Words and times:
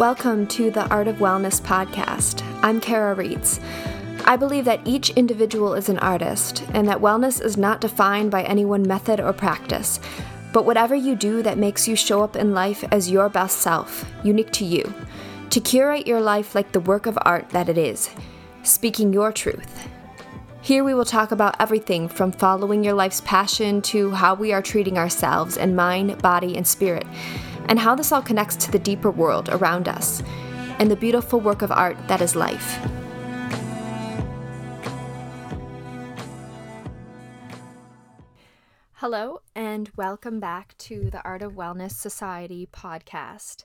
Welcome 0.00 0.46
to 0.46 0.70
the 0.70 0.88
Art 0.88 1.08
of 1.08 1.16
Wellness 1.16 1.60
podcast. 1.60 2.42
I'm 2.62 2.80
Kara 2.80 3.14
Reitz. 3.14 3.60
I 4.24 4.34
believe 4.34 4.64
that 4.64 4.80
each 4.86 5.10
individual 5.10 5.74
is 5.74 5.90
an 5.90 5.98
artist 5.98 6.64
and 6.72 6.88
that 6.88 7.02
wellness 7.02 7.38
is 7.44 7.58
not 7.58 7.82
defined 7.82 8.30
by 8.30 8.42
any 8.44 8.64
one 8.64 8.88
method 8.88 9.20
or 9.20 9.34
practice, 9.34 10.00
but 10.54 10.64
whatever 10.64 10.94
you 10.94 11.14
do 11.14 11.42
that 11.42 11.58
makes 11.58 11.86
you 11.86 11.96
show 11.96 12.22
up 12.22 12.34
in 12.34 12.54
life 12.54 12.82
as 12.90 13.10
your 13.10 13.28
best 13.28 13.58
self, 13.58 14.10
unique 14.24 14.50
to 14.52 14.64
you, 14.64 14.90
to 15.50 15.60
curate 15.60 16.06
your 16.06 16.22
life 16.22 16.54
like 16.54 16.72
the 16.72 16.80
work 16.80 17.04
of 17.04 17.18
art 17.20 17.50
that 17.50 17.68
it 17.68 17.76
is, 17.76 18.08
speaking 18.62 19.12
your 19.12 19.30
truth. 19.32 19.86
Here 20.62 20.82
we 20.82 20.94
will 20.94 21.04
talk 21.04 21.30
about 21.30 21.60
everything 21.60 22.08
from 22.08 22.32
following 22.32 22.82
your 22.82 22.94
life's 22.94 23.20
passion 23.20 23.82
to 23.82 24.12
how 24.12 24.32
we 24.32 24.54
are 24.54 24.62
treating 24.62 24.96
ourselves 24.96 25.58
in 25.58 25.76
mind, 25.76 26.22
body, 26.22 26.56
and 26.56 26.66
spirit 26.66 27.06
and 27.68 27.78
how 27.78 27.94
this 27.94 28.12
all 28.12 28.22
connects 28.22 28.56
to 28.56 28.70
the 28.70 28.78
deeper 28.78 29.10
world 29.10 29.48
around 29.50 29.88
us 29.88 30.22
and 30.78 30.90
the 30.90 30.96
beautiful 30.96 31.40
work 31.40 31.62
of 31.62 31.70
art 31.70 31.96
that 32.08 32.20
is 32.20 32.34
life. 32.34 32.78
Hello, 38.94 39.40
and 39.54 39.90
welcome 39.96 40.40
back 40.40 40.76
to 40.76 41.08
the 41.10 41.22
Art 41.22 41.40
of 41.40 41.54
Wellness 41.54 41.92
Society 41.92 42.68
podcast. 42.70 43.64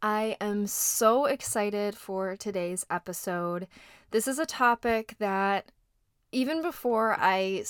I 0.00 0.36
am 0.40 0.68
so 0.68 1.24
excited 1.24 1.96
for 1.96 2.36
today's 2.36 2.86
episode. 2.88 3.66
This 4.12 4.28
is 4.28 4.38
a 4.38 4.46
topic 4.46 5.16
that, 5.18 5.72
even 6.30 6.62
before 6.62 7.16
I 7.18 7.64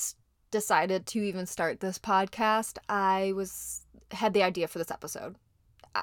decided 0.51 1.07
to 1.07 1.19
even 1.19 1.45
start 1.47 1.79
this 1.79 1.97
podcast, 1.97 2.77
I 2.87 3.33
was 3.35 3.81
had 4.11 4.33
the 4.33 4.43
idea 4.43 4.67
for 4.67 4.77
this 4.77 4.91
episode. 4.91 5.35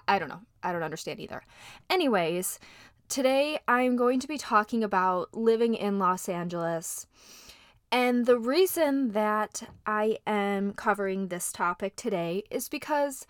I, 0.09 0.19
don't 0.19 0.29
know. 0.29 0.41
I 0.63 0.73
don't 0.73 0.83
understand 0.83 1.21
either. 1.21 1.43
Anyways, 1.91 2.59
today 3.09 3.59
I'm 3.69 3.97
going 3.97 4.21
to 4.21 4.29
be 4.29 4.39
talking 4.39 4.85
about 4.85 5.35
living 5.35 5.75
in 5.75 5.99
Los 5.99 6.29
Angeles. 6.29 7.07
And 7.93 8.27
the 8.27 8.39
reason 8.39 9.13
that 9.13 9.63
I 9.87 10.19
am 10.27 10.73
covering 10.73 11.29
this 11.29 11.53
topic 11.53 11.97
today 11.97 12.43
is 12.51 12.69
because 12.69 13.27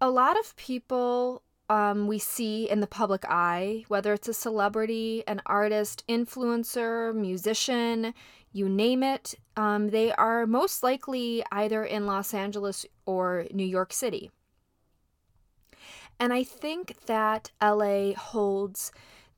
a 0.00 0.10
lot 0.10 0.38
of 0.38 0.56
people 0.56 1.42
um, 1.70 2.06
we 2.06 2.18
see 2.18 2.70
in 2.70 2.80
the 2.80 2.86
public 2.86 3.24
eye, 3.28 3.84
whether 3.88 4.14
it's 4.14 4.28
a 4.28 4.34
celebrity, 4.34 5.22
an 5.26 5.42
artist, 5.44 6.04
influencer, 6.08 7.14
musician, 7.14 8.14
you 8.52 8.68
name 8.68 9.02
it, 9.02 9.34
um, 9.56 9.90
they 9.90 10.12
are 10.12 10.46
most 10.46 10.82
likely 10.82 11.44
either 11.52 11.84
in 11.84 12.06
Los 12.06 12.32
Angeles 12.32 12.86
or 13.04 13.46
New 13.52 13.66
York 13.66 13.92
City. 13.92 14.30
And 16.20 16.32
I 16.32 16.42
think 16.44 17.06
that 17.06 17.50
LA 17.62 18.12
holds 18.14 18.92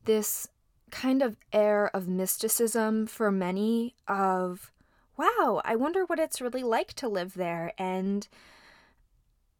this 0.05 0.47
kind 0.89 1.21
of 1.21 1.37
air 1.53 1.89
of 1.95 2.07
mysticism 2.07 3.07
for 3.07 3.31
many 3.31 3.95
of 4.07 4.71
wow, 5.17 5.61
I 5.63 5.75
wonder 5.75 6.03
what 6.05 6.19
it's 6.19 6.41
really 6.41 6.63
like 6.63 6.93
to 6.93 7.07
live 7.07 7.35
there 7.35 7.73
and 7.77 8.27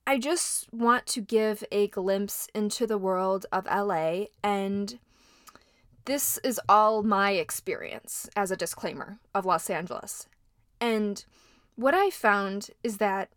I 0.07 0.17
just 0.17 0.73
want 0.73 1.05
to 1.07 1.21
give 1.21 1.63
a 1.71 1.87
glimpse 1.87 2.47
into 2.55 2.87
the 2.87 2.97
world 2.97 3.45
of 3.51 3.65
LA 3.65 4.25
and 4.43 4.97
this 6.05 6.39
is 6.39 6.59
all 6.67 7.03
my 7.03 7.31
experience 7.31 8.27
as 8.35 8.49
a 8.49 8.57
disclaimer 8.57 9.19
of 9.35 9.45
Los 9.45 9.69
Angeles. 9.69 10.27
And 10.79 11.23
what 11.75 11.93
I 11.93 12.09
found 12.09 12.71
is 12.83 12.97
that 12.97 13.29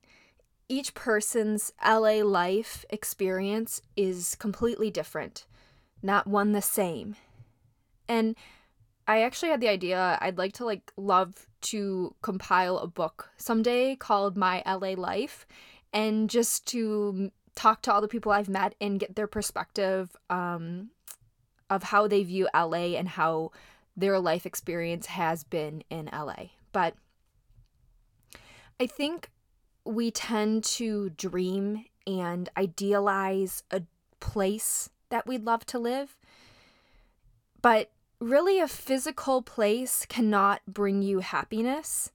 each 0.68 0.94
person's 0.94 1.72
LA 1.84 2.22
life 2.22 2.84
experience 2.90 3.82
is 3.96 4.34
completely 4.34 4.90
different, 4.90 5.46
not 6.02 6.26
one 6.26 6.52
the 6.52 6.62
same. 6.62 7.16
And 8.08 8.36
I 9.06 9.22
actually 9.22 9.50
had 9.50 9.60
the 9.60 9.68
idea 9.68 10.18
I'd 10.20 10.38
like 10.38 10.54
to 10.54 10.64
like 10.64 10.92
love 10.96 11.46
to 11.62 12.14
compile 12.22 12.78
a 12.78 12.86
book 12.86 13.30
someday 13.36 13.96
called 13.96 14.36
My 14.36 14.62
LA 14.66 14.90
Life 14.90 15.46
and 15.92 16.28
just 16.28 16.66
to 16.68 17.30
talk 17.54 17.82
to 17.82 17.92
all 17.92 18.00
the 18.00 18.08
people 18.08 18.32
I've 18.32 18.48
met 18.48 18.74
and 18.80 18.98
get 18.98 19.14
their 19.14 19.26
perspective 19.26 20.16
um, 20.30 20.90
of 21.70 21.84
how 21.84 22.08
they 22.08 22.24
view 22.24 22.48
LA 22.54 22.96
and 22.96 23.08
how 23.08 23.52
their 23.96 24.18
life 24.18 24.44
experience 24.44 25.06
has 25.06 25.44
been 25.44 25.84
in 25.88 26.08
LA. 26.12 26.46
But 26.72 26.94
I 28.80 28.86
think 28.86 29.30
we 29.84 30.10
tend 30.10 30.64
to 30.64 31.10
dream 31.10 31.84
and 32.06 32.48
idealize 32.56 33.62
a 33.70 33.82
place 34.20 34.90
that 35.10 35.26
we'd 35.26 35.44
love 35.44 35.64
to 35.66 35.78
live. 35.78 36.16
But 37.62 37.90
really, 38.18 38.60
a 38.60 38.68
physical 38.68 39.42
place 39.42 40.06
cannot 40.06 40.60
bring 40.66 41.02
you 41.02 41.20
happiness. 41.20 42.10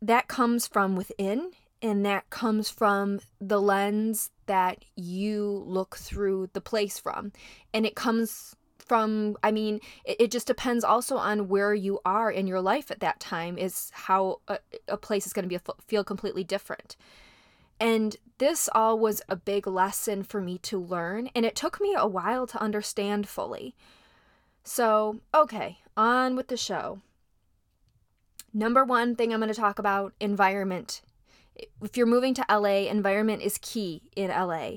That 0.00 0.28
comes 0.28 0.66
from 0.66 0.96
within, 0.96 1.52
and 1.80 2.04
that 2.04 2.30
comes 2.30 2.68
from 2.68 3.20
the 3.40 3.60
lens 3.60 4.30
that 4.46 4.84
you 4.96 5.64
look 5.66 5.96
through 5.96 6.50
the 6.52 6.60
place 6.60 6.98
from. 6.98 7.32
And 7.72 7.86
it 7.86 7.94
comes 7.94 8.54
from 8.84 9.36
i 9.42 9.50
mean 9.50 9.80
it, 10.04 10.16
it, 10.20 10.30
just 10.30 10.46
depends 10.46 10.84
also 10.84 11.16
on 11.16 11.48
where 11.48 11.74
you 11.74 12.00
are 12.04 12.30
in 12.30 12.46
your 12.46 12.60
life 12.60 12.90
at 12.90 13.00
that 13.00 13.20
time 13.20 13.56
is 13.58 13.90
how 13.92 14.40
a, 14.48 14.58
a 14.88 14.96
place 14.96 15.26
is 15.26 15.32
going 15.32 15.44
to 15.44 15.48
be 15.48 15.54
a, 15.56 15.60
feel 15.86 16.04
completely 16.04 16.44
different. 16.44 16.96
And 17.80 18.16
this 18.38 18.68
all 18.72 18.98
was 18.98 19.20
a 19.28 19.36
big 19.36 19.66
lesson 19.66 20.22
for 20.22 20.40
me 20.40 20.58
to 20.58 20.78
learn 20.78 21.28
and 21.34 21.44
it 21.44 21.56
took 21.56 21.80
me 21.80 21.94
a 21.96 22.06
while 22.06 22.46
to 22.46 22.60
understand 22.60 23.28
fully. 23.28 23.74
So 24.62 25.20
okay 25.34 25.78
on 25.96 26.36
with 26.36 26.48
the 26.48 26.56
show. 26.56 27.00
Number 28.52 28.84
one 28.84 29.16
thing 29.16 29.32
i'm 29.32 29.40
going 29.40 29.52
to 29.52 29.58
talk 29.58 29.78
about 29.78 30.14
environment. 30.20 31.02
If 31.82 31.96
you're 31.96 32.06
moving 32.06 32.34
to 32.34 32.44
la 32.48 32.64
environment 32.64 33.42
is 33.42 33.58
key 33.58 34.02
in 34.16 34.30
la 34.30 34.70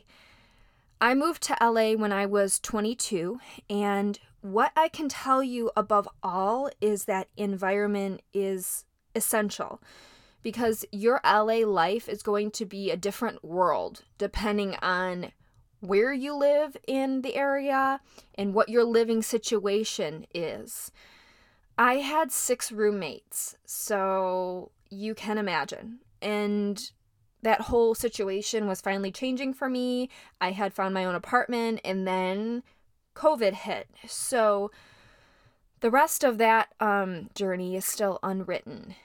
I 1.00 1.14
moved 1.14 1.44
to 1.44 1.58
LA 1.62 1.94
when 1.94 2.12
I 2.12 2.26
was 2.26 2.60
22, 2.60 3.40
and 3.70 4.20
what 4.42 4.72
I 4.76 4.88
can 4.88 5.10
tell 5.10 5.44
you 5.44 5.72
above 5.76 6.08
all 6.24 6.70
is 6.82 7.06
that 7.06 7.28
environment 7.38 8.22
is 8.34 8.86
essential 9.16 9.82
because 10.42 10.86
your 10.92 11.20
LA 11.24 11.66
life 11.66 12.08
is 12.08 12.24
going 12.24 12.52
to 12.52 12.66
be 12.66 12.90
a 12.90 12.98
different 12.98 13.44
world 13.44 14.04
depending 14.18 14.76
on 14.76 15.32
where 15.80 16.14
you 16.14 16.34
live 16.36 16.78
in 16.88 17.22
the 17.22 17.36
area 17.36 18.00
and 18.36 18.54
what 18.54 18.70
your 18.70 18.84
living 18.84 19.22
situation 19.22 20.26
is. 20.34 20.92
I 21.78 21.96
had 21.96 22.32
six 22.32 22.72
roommates, 22.72 23.56
so 23.66 24.72
you 24.90 25.14
can 25.14 25.38
imagine. 25.38 26.00
And 26.22 26.92
that 27.48 27.62
whole 27.62 27.96
situation 27.96 28.68
was 28.68 28.82
finally 28.82 29.10
changing 29.10 29.54
for 29.54 29.70
me. 29.70 30.10
I 30.42 30.52
had 30.52 30.74
found 30.74 30.94
my 30.94 31.06
own 31.06 31.16
apartment 31.16 31.80
and 31.86 32.06
then 32.06 32.62
COVID 33.16 33.54
hit. 33.54 33.88
So 34.06 34.70
the 35.80 35.90
rest 35.90 36.26
of 36.26 36.40
that 36.40 36.74
um, 36.82 37.30
journey 37.36 37.78
is 37.78 37.86
still 37.86 38.20
unwritten. 38.22 38.96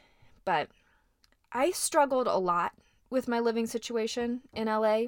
But 0.45 0.71
I 1.53 1.71
struggled 1.71 2.27
a 2.27 2.37
lot 2.37 2.73
with 3.11 3.29
my 3.29 3.39
living 3.39 3.69
situation 3.69 4.41
in 4.53 4.67
LA. 4.67 5.03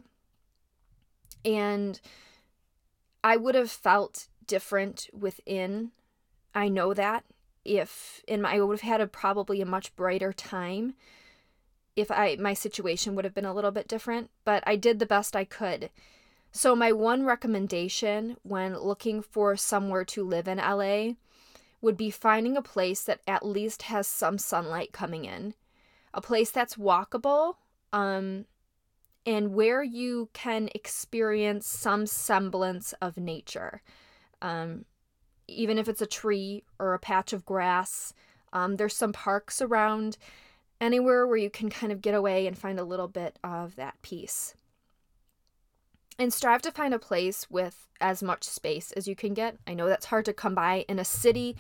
And 1.45 2.01
I 3.25 3.37
would 3.37 3.57
have 3.57 3.73
felt 3.73 4.29
different 4.47 5.09
within. 5.13 5.91
I 6.55 6.69
know 6.69 6.95
that 6.95 7.25
if 7.65 8.23
in 8.29 8.43
my 8.43 8.55
I 8.55 8.61
would 8.61 8.75
have 8.75 8.89
had 8.89 9.01
a 9.01 9.09
probably 9.09 9.61
a 9.61 9.67
much 9.67 9.97
brighter 9.97 10.33
time 10.33 10.95
if 11.97 12.11
I 12.11 12.37
my 12.41 12.55
situation 12.55 13.15
would 13.15 13.25
have 13.25 13.35
been 13.35 13.45
a 13.45 13.55
little 13.55 13.71
bit 13.71 13.89
different, 13.89 14.31
but 14.45 14.63
I 14.67 14.77
did 14.77 14.99
the 14.99 15.07
best 15.07 15.37
I 15.37 15.45
could. 15.45 15.91
So 16.53 16.77
my 16.77 16.93
one 16.93 17.25
recommendation 17.25 18.37
when 18.43 18.79
looking 18.79 19.23
for 19.23 19.57
somewhere 19.57 20.05
to 20.07 20.25
live 20.25 20.47
in 20.47 20.59
LA 20.59 21.15
would 21.81 21.97
be 21.97 22.11
finding 22.11 22.57
a 22.57 22.63
place 22.63 23.03
that 23.03 23.21
at 23.27 23.45
least 23.45 23.83
has 23.83 24.07
some 24.07 24.39
sunlight 24.39 24.93
coming 24.93 25.25
in. 25.25 25.55
A 26.13 26.21
place 26.21 26.51
that's 26.51 26.77
walkable 26.77 27.57
um 27.93 28.47
and 29.27 29.55
where 29.55 29.83
you 29.83 30.29
can 30.33 30.69
experience 30.75 31.67
some 31.67 32.07
semblance 32.07 32.93
of 33.01 33.17
nature. 33.17 33.83
Um 34.43 34.85
even 35.47 35.79
if 35.79 35.89
it's 35.89 36.03
a 36.03 36.07
tree 36.07 36.65
or 36.79 36.95
a 36.95 36.99
patch 36.99 37.33
of 37.33 37.45
grass, 37.45 38.15
um, 38.53 38.77
there's 38.77 38.97
some 38.97 39.13
parks 39.13 39.61
around 39.61 40.17
anywhere 40.85 41.27
where 41.27 41.37
you 41.37 41.51
can 41.51 41.71
kind 41.71 41.91
of 41.91 42.03
get 42.03 42.15
away 42.15 42.47
and 42.47 42.59
find 42.59 42.79
a 42.79 42.85
little 42.85 43.09
bit 43.09 43.39
of 43.43 43.77
that 43.77 44.01
peace. 44.03 44.55
And 46.19 46.33
strive 46.33 46.63
to 46.63 46.71
find 46.71 46.95
a 46.95 46.99
place 46.99 47.51
with 47.51 47.89
as 48.01 48.23
much 48.23 48.45
space 48.45 48.93
as 48.93 49.09
you 49.09 49.17
can 49.17 49.35
get. 49.35 49.57
I 49.67 49.75
know 49.75 49.89
that's 49.89 50.07
hard 50.07 50.27
to 50.27 50.33
come 50.33 50.55
by 50.55 50.85
in 50.89 50.99
a 50.99 51.05
city 51.05 51.57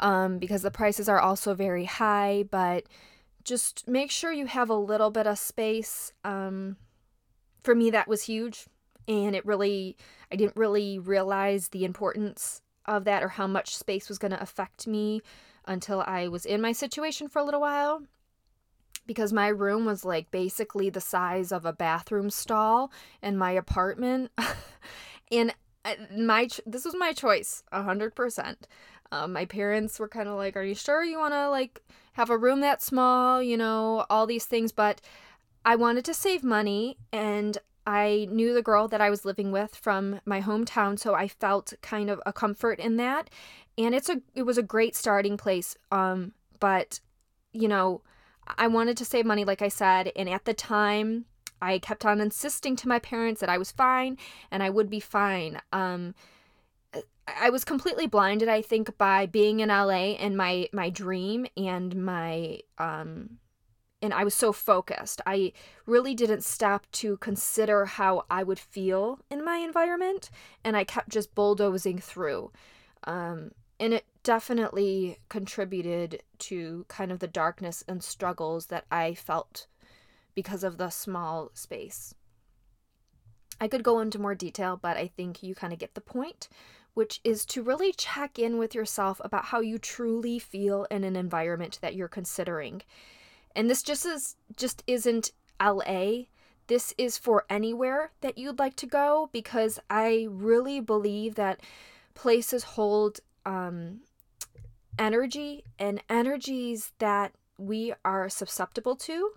um, 0.00 0.38
because 0.38 0.62
the 0.62 0.70
prices 0.70 1.08
are 1.08 1.20
also 1.20 1.54
very 1.54 1.84
high, 1.84 2.44
but 2.50 2.84
just 3.44 3.86
make 3.86 4.10
sure 4.10 4.32
you 4.32 4.46
have 4.46 4.70
a 4.70 4.74
little 4.74 5.10
bit 5.10 5.26
of 5.26 5.38
space. 5.38 6.12
Um, 6.24 6.76
for 7.62 7.74
me, 7.74 7.90
that 7.90 8.08
was 8.08 8.22
huge. 8.22 8.66
And 9.06 9.36
it 9.36 9.44
really, 9.44 9.96
I 10.32 10.36
didn't 10.36 10.56
really 10.56 10.98
realize 10.98 11.68
the 11.68 11.84
importance 11.84 12.62
of 12.86 13.04
that 13.04 13.22
or 13.22 13.28
how 13.28 13.46
much 13.46 13.76
space 13.76 14.08
was 14.08 14.18
going 14.18 14.32
to 14.32 14.42
affect 14.42 14.86
me 14.86 15.20
until 15.66 16.02
I 16.06 16.28
was 16.28 16.46
in 16.46 16.60
my 16.60 16.72
situation 16.72 17.28
for 17.28 17.38
a 17.38 17.44
little 17.44 17.60
while. 17.60 18.02
Because 19.06 19.32
my 19.32 19.48
room 19.48 19.84
was 19.84 20.04
like 20.04 20.30
basically 20.30 20.90
the 20.90 21.00
size 21.00 21.52
of 21.52 21.66
a 21.66 21.72
bathroom 21.72 22.30
stall 22.30 22.90
in 23.22 23.36
my 23.36 23.50
apartment. 23.50 24.30
and 25.32 25.54
uh, 25.84 25.94
my 26.16 26.48
this 26.64 26.84
was 26.84 26.94
my 26.96 27.12
choice 27.12 27.62
100% 27.72 28.56
um, 29.12 29.32
my 29.32 29.44
parents 29.44 30.00
were 30.00 30.08
kind 30.08 30.28
of 30.28 30.36
like 30.36 30.56
are 30.56 30.62
you 30.62 30.74
sure 30.74 31.04
you 31.04 31.18
want 31.18 31.34
to 31.34 31.48
like 31.48 31.82
have 32.14 32.30
a 32.30 32.38
room 32.38 32.60
that 32.60 32.82
small? 32.82 33.42
You 33.42 33.56
know 33.56 34.06
all 34.10 34.26
these 34.26 34.46
things. 34.46 34.72
But 34.72 35.00
i 35.66 35.76
wanted 35.76 36.04
to 36.04 36.12
save 36.12 36.44
money 36.44 36.98
and 37.10 37.56
i 37.86 38.28
knew 38.30 38.52
the 38.52 38.62
girl 38.62 38.86
that 38.86 39.00
i 39.00 39.08
was 39.08 39.24
living 39.24 39.50
with 39.50 39.74
from 39.74 40.20
my 40.26 40.42
hometown 40.42 40.98
so 40.98 41.14
i 41.14 41.26
felt 41.26 41.72
kind 41.80 42.10
of 42.10 42.20
a 42.26 42.32
comfort 42.32 42.78
in 42.78 42.96
that. 42.96 43.30
And 43.76 43.94
it's 43.94 44.08
a 44.08 44.20
it 44.34 44.42
was 44.42 44.58
a 44.58 44.62
great 44.62 44.96
starting 44.96 45.36
place 45.36 45.76
um 45.90 46.32
but 46.60 47.00
you 47.52 47.68
know 47.68 48.02
i 48.46 48.66
wanted 48.66 48.96
to 48.96 49.04
save 49.04 49.26
money 49.26 49.44
like 49.44 49.62
i 49.62 49.68
said 49.68 50.10
and 50.16 50.28
at 50.28 50.44
the 50.44 50.54
time 50.54 51.26
I 51.62 51.78
kept 51.78 52.04
on 52.04 52.20
insisting 52.20 52.76
to 52.76 52.88
my 52.88 52.98
parents 52.98 53.40
that 53.40 53.48
I 53.48 53.56
was 53.56 53.72
fine 53.72 54.18
and 54.50 54.62
I 54.62 54.68
would 54.68 54.90
be 54.90 55.00
fine. 55.00 55.60
Um, 55.72 56.14
I 57.26 57.50
was 57.50 57.64
completely 57.64 58.06
blinded, 58.06 58.48
I 58.48 58.60
think, 58.62 58.96
by 58.98 59.26
being 59.26 59.60
in 59.60 59.68
LA 59.68 60.14
and 60.20 60.36
my 60.36 60.68
my 60.72 60.90
dream 60.90 61.46
and 61.56 62.04
my 62.04 62.60
um 62.78 63.38
and 64.02 64.12
I 64.12 64.24
was 64.24 64.34
so 64.34 64.52
focused. 64.52 65.22
I 65.24 65.52
really 65.86 66.14
didn't 66.14 66.44
stop 66.44 66.86
to 66.92 67.16
consider 67.18 67.86
how 67.86 68.26
I 68.30 68.42
would 68.42 68.58
feel 68.58 69.20
in 69.30 69.42
my 69.42 69.56
environment 69.56 70.28
and 70.62 70.76
I 70.76 70.84
kept 70.84 71.08
just 71.08 71.34
bulldozing 71.34 71.98
through. 71.98 72.52
Um 73.04 73.52
and 73.78 73.94
it 73.94 74.04
definitely 74.22 75.18
contributed 75.28 76.22
to 76.38 76.84
kind 76.88 77.12
of 77.12 77.18
the 77.18 77.28
darkness 77.28 77.84
and 77.88 78.02
struggles 78.02 78.66
that 78.66 78.84
I 78.90 79.14
felt 79.14 79.66
because 80.34 80.64
of 80.64 80.78
the 80.78 80.90
small 80.90 81.50
space. 81.54 82.14
I 83.60 83.68
could 83.68 83.82
go 83.82 84.00
into 84.00 84.18
more 84.18 84.34
detail, 84.34 84.78
but 84.80 84.96
I 84.96 85.08
think 85.08 85.42
you 85.42 85.54
kind 85.54 85.72
of 85.72 85.78
get 85.78 85.94
the 85.94 86.00
point, 86.00 86.48
which 86.94 87.20
is 87.24 87.44
to 87.46 87.62
really 87.62 87.92
check 87.92 88.38
in 88.38 88.58
with 88.58 88.74
yourself 88.74 89.20
about 89.24 89.46
how 89.46 89.60
you 89.60 89.78
truly 89.78 90.38
feel 90.38 90.86
in 90.90 91.04
an 91.04 91.16
environment 91.16 91.78
that 91.80 91.94
you're 91.94 92.08
considering. 92.08 92.82
And 93.54 93.70
this 93.70 93.82
just 93.82 94.04
is 94.04 94.36
just 94.56 94.82
isn't 94.86 95.30
LA. 95.62 96.24
This 96.66 96.94
is 96.96 97.18
for 97.18 97.44
anywhere 97.50 98.10
that 98.22 98.38
you'd 98.38 98.58
like 98.58 98.74
to 98.76 98.86
go 98.86 99.28
because 99.32 99.78
I 99.90 100.26
really 100.30 100.80
believe 100.80 101.34
that 101.34 101.60
places 102.14 102.64
hold 102.64 103.20
um, 103.46 104.00
energy 104.98 105.64
and 105.78 106.02
energies 106.08 106.92
that 106.98 107.32
we 107.58 107.92
are 108.04 108.28
susceptible 108.28 108.96
to 108.96 109.32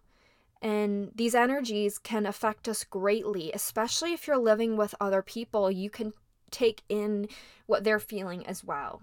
and 0.61 1.11
these 1.15 1.35
energies 1.35 1.97
can 1.97 2.25
affect 2.25 2.67
us 2.67 2.83
greatly, 2.83 3.51
especially 3.51 4.13
if 4.13 4.27
you're 4.27 4.37
living 4.37 4.75
with 4.75 4.95
other 4.99 5.21
people. 5.21 5.69
You 5.69 5.89
can 5.89 6.13
take 6.49 6.83
in 6.89 7.27
what 7.67 7.83
they're 7.83 7.99
feeling 7.99 8.45
as 8.47 8.63
well. 8.63 9.01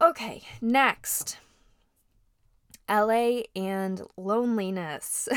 Okay, 0.00 0.42
next 0.60 1.38
LA 2.88 3.42
and 3.54 4.02
loneliness. 4.16 5.28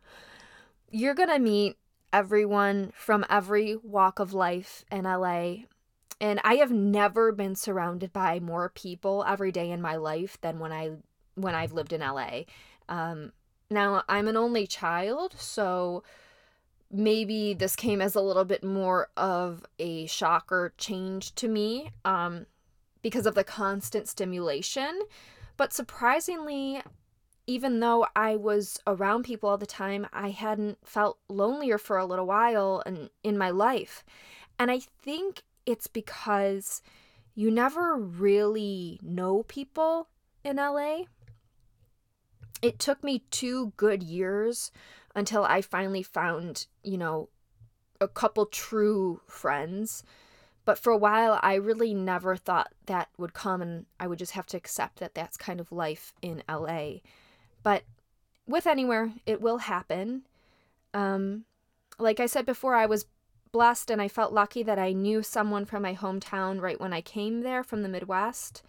you're 0.90 1.14
going 1.14 1.28
to 1.28 1.38
meet 1.38 1.76
everyone 2.12 2.92
from 2.94 3.24
every 3.30 3.76
walk 3.76 4.18
of 4.18 4.34
life 4.34 4.84
in 4.90 5.04
LA. 5.04 5.56
And 6.20 6.40
I 6.44 6.54
have 6.56 6.70
never 6.70 7.30
been 7.32 7.54
surrounded 7.54 8.12
by 8.12 8.40
more 8.40 8.70
people 8.70 9.24
every 9.26 9.52
day 9.52 9.70
in 9.70 9.82
my 9.82 9.96
life 9.96 10.38
than 10.40 10.58
when 10.58 10.72
I 10.72 10.92
when 11.34 11.54
I've 11.54 11.72
lived 11.72 11.92
in 11.92 12.00
LA. 12.00 12.42
Um, 12.88 13.32
now, 13.70 14.04
I'm 14.08 14.28
an 14.28 14.36
only 14.36 14.66
child, 14.66 15.34
so 15.38 16.02
maybe 16.90 17.52
this 17.52 17.74
came 17.74 18.00
as 18.00 18.14
a 18.14 18.20
little 18.20 18.44
bit 18.44 18.62
more 18.62 19.08
of 19.16 19.66
a 19.78 20.06
shock 20.06 20.52
or 20.52 20.72
change 20.78 21.34
to 21.34 21.48
me 21.48 21.90
um, 22.04 22.46
because 23.02 23.26
of 23.26 23.34
the 23.34 23.44
constant 23.44 24.08
stimulation. 24.08 25.00
But 25.56 25.72
surprisingly, 25.72 26.80
even 27.46 27.80
though 27.80 28.06
I 28.14 28.36
was 28.36 28.78
around 28.86 29.24
people 29.24 29.48
all 29.48 29.58
the 29.58 29.66
time, 29.66 30.06
I 30.12 30.30
hadn't 30.30 30.78
felt 30.84 31.18
lonelier 31.28 31.78
for 31.78 31.98
a 31.98 32.06
little 32.06 32.26
while 32.26 32.82
in, 32.86 33.10
in 33.24 33.36
my 33.36 33.50
life. 33.50 34.04
And 34.58 34.70
I 34.70 34.80
think 35.02 35.42
it's 35.66 35.86
because 35.86 36.80
you 37.34 37.50
never 37.50 37.96
really 37.96 38.98
know 39.02 39.42
people 39.42 40.08
in 40.42 40.56
LA 40.56 41.02
it 42.62 42.78
took 42.78 43.02
me 43.04 43.24
two 43.30 43.72
good 43.76 44.02
years 44.02 44.70
until 45.14 45.44
I 45.44 45.60
finally 45.62 46.02
found, 46.02 46.66
you 46.82 46.98
know, 46.98 47.28
a 48.00 48.08
couple 48.08 48.46
true 48.46 49.20
friends. 49.26 50.02
But 50.64 50.78
for 50.78 50.92
a 50.92 50.98
while, 50.98 51.38
I 51.42 51.54
really 51.54 51.94
never 51.94 52.36
thought 52.36 52.72
that 52.86 53.08
would 53.16 53.34
come, 53.34 53.62
and 53.62 53.86
I 54.00 54.06
would 54.06 54.18
just 54.18 54.32
have 54.32 54.46
to 54.46 54.56
accept 54.56 54.98
that 54.98 55.14
that's 55.14 55.36
kind 55.36 55.60
of 55.60 55.70
life 55.70 56.12
in 56.22 56.42
LA. 56.48 56.96
But 57.62 57.84
with 58.46 58.66
anywhere, 58.66 59.12
it 59.26 59.40
will 59.40 59.58
happen. 59.58 60.22
Um, 60.92 61.44
like 61.98 62.20
I 62.20 62.26
said 62.26 62.44
before, 62.46 62.74
I 62.74 62.86
was 62.86 63.06
blessed 63.56 63.90
and 63.90 64.02
I 64.02 64.08
felt 64.08 64.34
lucky 64.34 64.62
that 64.64 64.78
I 64.78 64.92
knew 64.92 65.22
someone 65.22 65.64
from 65.64 65.80
my 65.80 65.94
hometown 65.94 66.60
right 66.60 66.78
when 66.78 66.92
I 66.92 67.00
came 67.00 67.40
there 67.40 67.64
from 67.64 67.82
the 67.82 67.88
Midwest. 67.88 68.62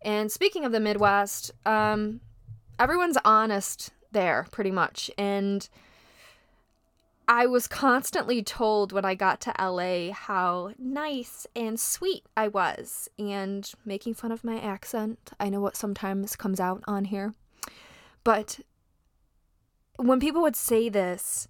And 0.00 0.32
speaking 0.32 0.64
of 0.64 0.72
the 0.72 0.80
Midwest, 0.80 1.50
um, 1.66 2.22
everyone's 2.78 3.18
honest 3.22 3.90
there 4.12 4.46
pretty 4.50 4.70
much 4.70 5.10
and 5.18 5.68
I 7.28 7.44
was 7.44 7.66
constantly 7.66 8.42
told 8.42 8.92
when 8.92 9.04
I 9.04 9.14
got 9.14 9.42
to 9.42 9.54
LA 9.58 10.14
how 10.14 10.72
nice 10.78 11.46
and 11.54 11.78
sweet 11.78 12.24
I 12.34 12.48
was, 12.48 13.08
and 13.18 13.70
making 13.84 14.14
fun 14.14 14.32
of 14.32 14.44
my 14.44 14.58
accent. 14.58 15.32
I 15.38 15.50
know 15.50 15.60
what 15.60 15.76
sometimes 15.76 16.34
comes 16.36 16.60
out 16.60 16.82
on 16.86 17.06
here. 17.06 17.34
But 18.24 18.60
when 19.96 20.20
people 20.20 20.42
would 20.42 20.56
say 20.56 20.88
this, 20.88 21.48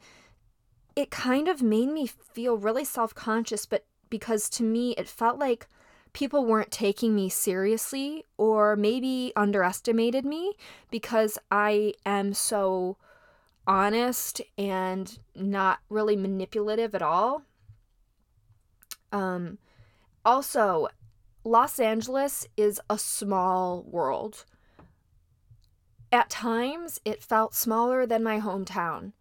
it 0.97 1.11
kind 1.11 1.49
of 1.49 1.63
made 1.63 1.89
me 1.89 2.07
feel 2.07 2.57
really 2.57 2.85
self 2.85 3.15
conscious, 3.15 3.67
but 3.67 3.85
because 4.11 4.49
to 4.49 4.63
me 4.63 4.93
it 4.93 5.09
felt 5.09 5.39
like 5.39 5.67
people 6.13 6.45
weren't 6.45 6.71
taking 6.71 7.15
me 7.15 7.29
seriously 7.29 8.25
or 8.37 8.77
maybe 8.77 9.33
underestimated 9.35 10.25
me 10.25 10.55
because 10.91 11.39
I 11.51 11.95
am 12.07 12.33
so 12.33 12.97
honest 13.67 14.41
and 14.57 15.19
not 15.35 15.81
really 15.89 16.17
manipulative 16.17 16.95
at 16.95 17.03
all. 17.03 17.43
Um, 19.11 19.59
also, 20.25 20.89
Los 21.45 21.79
Angeles 21.79 22.47
is 22.57 22.81
a 22.89 22.99
small 22.99 23.83
world. 23.83 24.45
At 26.13 26.31
times, 26.31 27.01
it 27.05 27.23
felt 27.23 27.55
smaller 27.55 28.07
than 28.07 28.23
my 28.23 28.39
hometown. 28.39 29.13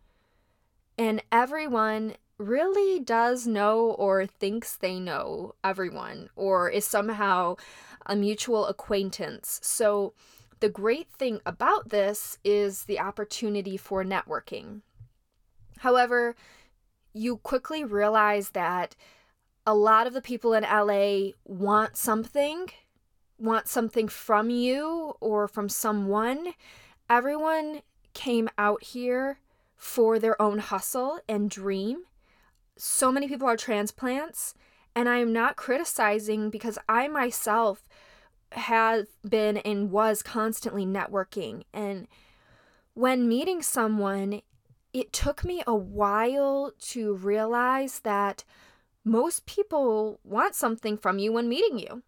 And 0.97 1.23
everyone 1.31 2.15
really 2.37 2.99
does 2.99 3.47
know 3.47 3.91
or 3.91 4.25
thinks 4.25 4.75
they 4.75 4.99
know 4.99 5.55
everyone 5.63 6.29
or 6.35 6.69
is 6.69 6.85
somehow 6.85 7.55
a 8.05 8.15
mutual 8.15 8.65
acquaintance. 8.67 9.59
So, 9.63 10.13
the 10.59 10.69
great 10.69 11.11
thing 11.11 11.41
about 11.45 11.89
this 11.89 12.37
is 12.43 12.83
the 12.83 12.99
opportunity 12.99 13.75
for 13.75 14.03
networking. 14.05 14.81
However, 15.79 16.37
you 17.13 17.37
quickly 17.37 17.83
realize 17.83 18.51
that 18.51 18.95
a 19.65 19.75
lot 19.75 20.07
of 20.07 20.13
the 20.13 20.21
people 20.21 20.53
in 20.53 20.63
LA 20.63 21.31
want 21.43 21.97
something, 21.97 22.69
want 23.37 23.67
something 23.67 24.07
from 24.07 24.49
you 24.49 25.15
or 25.19 25.49
from 25.49 25.67
someone. 25.67 26.53
Everyone 27.09 27.81
came 28.13 28.49
out 28.57 28.83
here 28.83 29.39
for 29.83 30.17
their 30.17 30.41
own 30.41 30.59
hustle 30.59 31.19
and 31.27 31.49
dream 31.49 32.03
so 32.77 33.11
many 33.11 33.27
people 33.27 33.47
are 33.47 33.57
transplants 33.57 34.53
and 34.95 35.09
I 35.09 35.17
am 35.17 35.33
not 35.33 35.57
criticizing 35.57 36.49
because 36.49 36.79
I 36.87 37.09
myself 37.09 37.83
have 38.53 39.07
been 39.27 39.57
and 39.57 39.91
was 39.91 40.23
constantly 40.23 40.85
networking 40.85 41.63
and 41.73 42.07
when 42.93 43.27
meeting 43.27 43.61
someone 43.61 44.41
it 44.93 45.11
took 45.11 45.43
me 45.43 45.63
a 45.67 45.75
while 45.75 46.71
to 46.79 47.15
realize 47.15 47.99
that 48.01 48.45
most 49.03 49.45
people 49.45 50.19
want 50.23 50.55
something 50.55 50.97
from 50.97 51.19
you 51.19 51.33
when 51.33 51.49
meeting 51.49 51.77
you. 51.77 52.03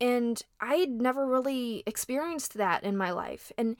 And 0.00 0.40
I'd 0.60 0.90
never 0.90 1.26
really 1.26 1.82
experienced 1.86 2.54
that 2.54 2.84
in 2.84 2.96
my 2.96 3.10
life. 3.10 3.50
And 3.58 3.76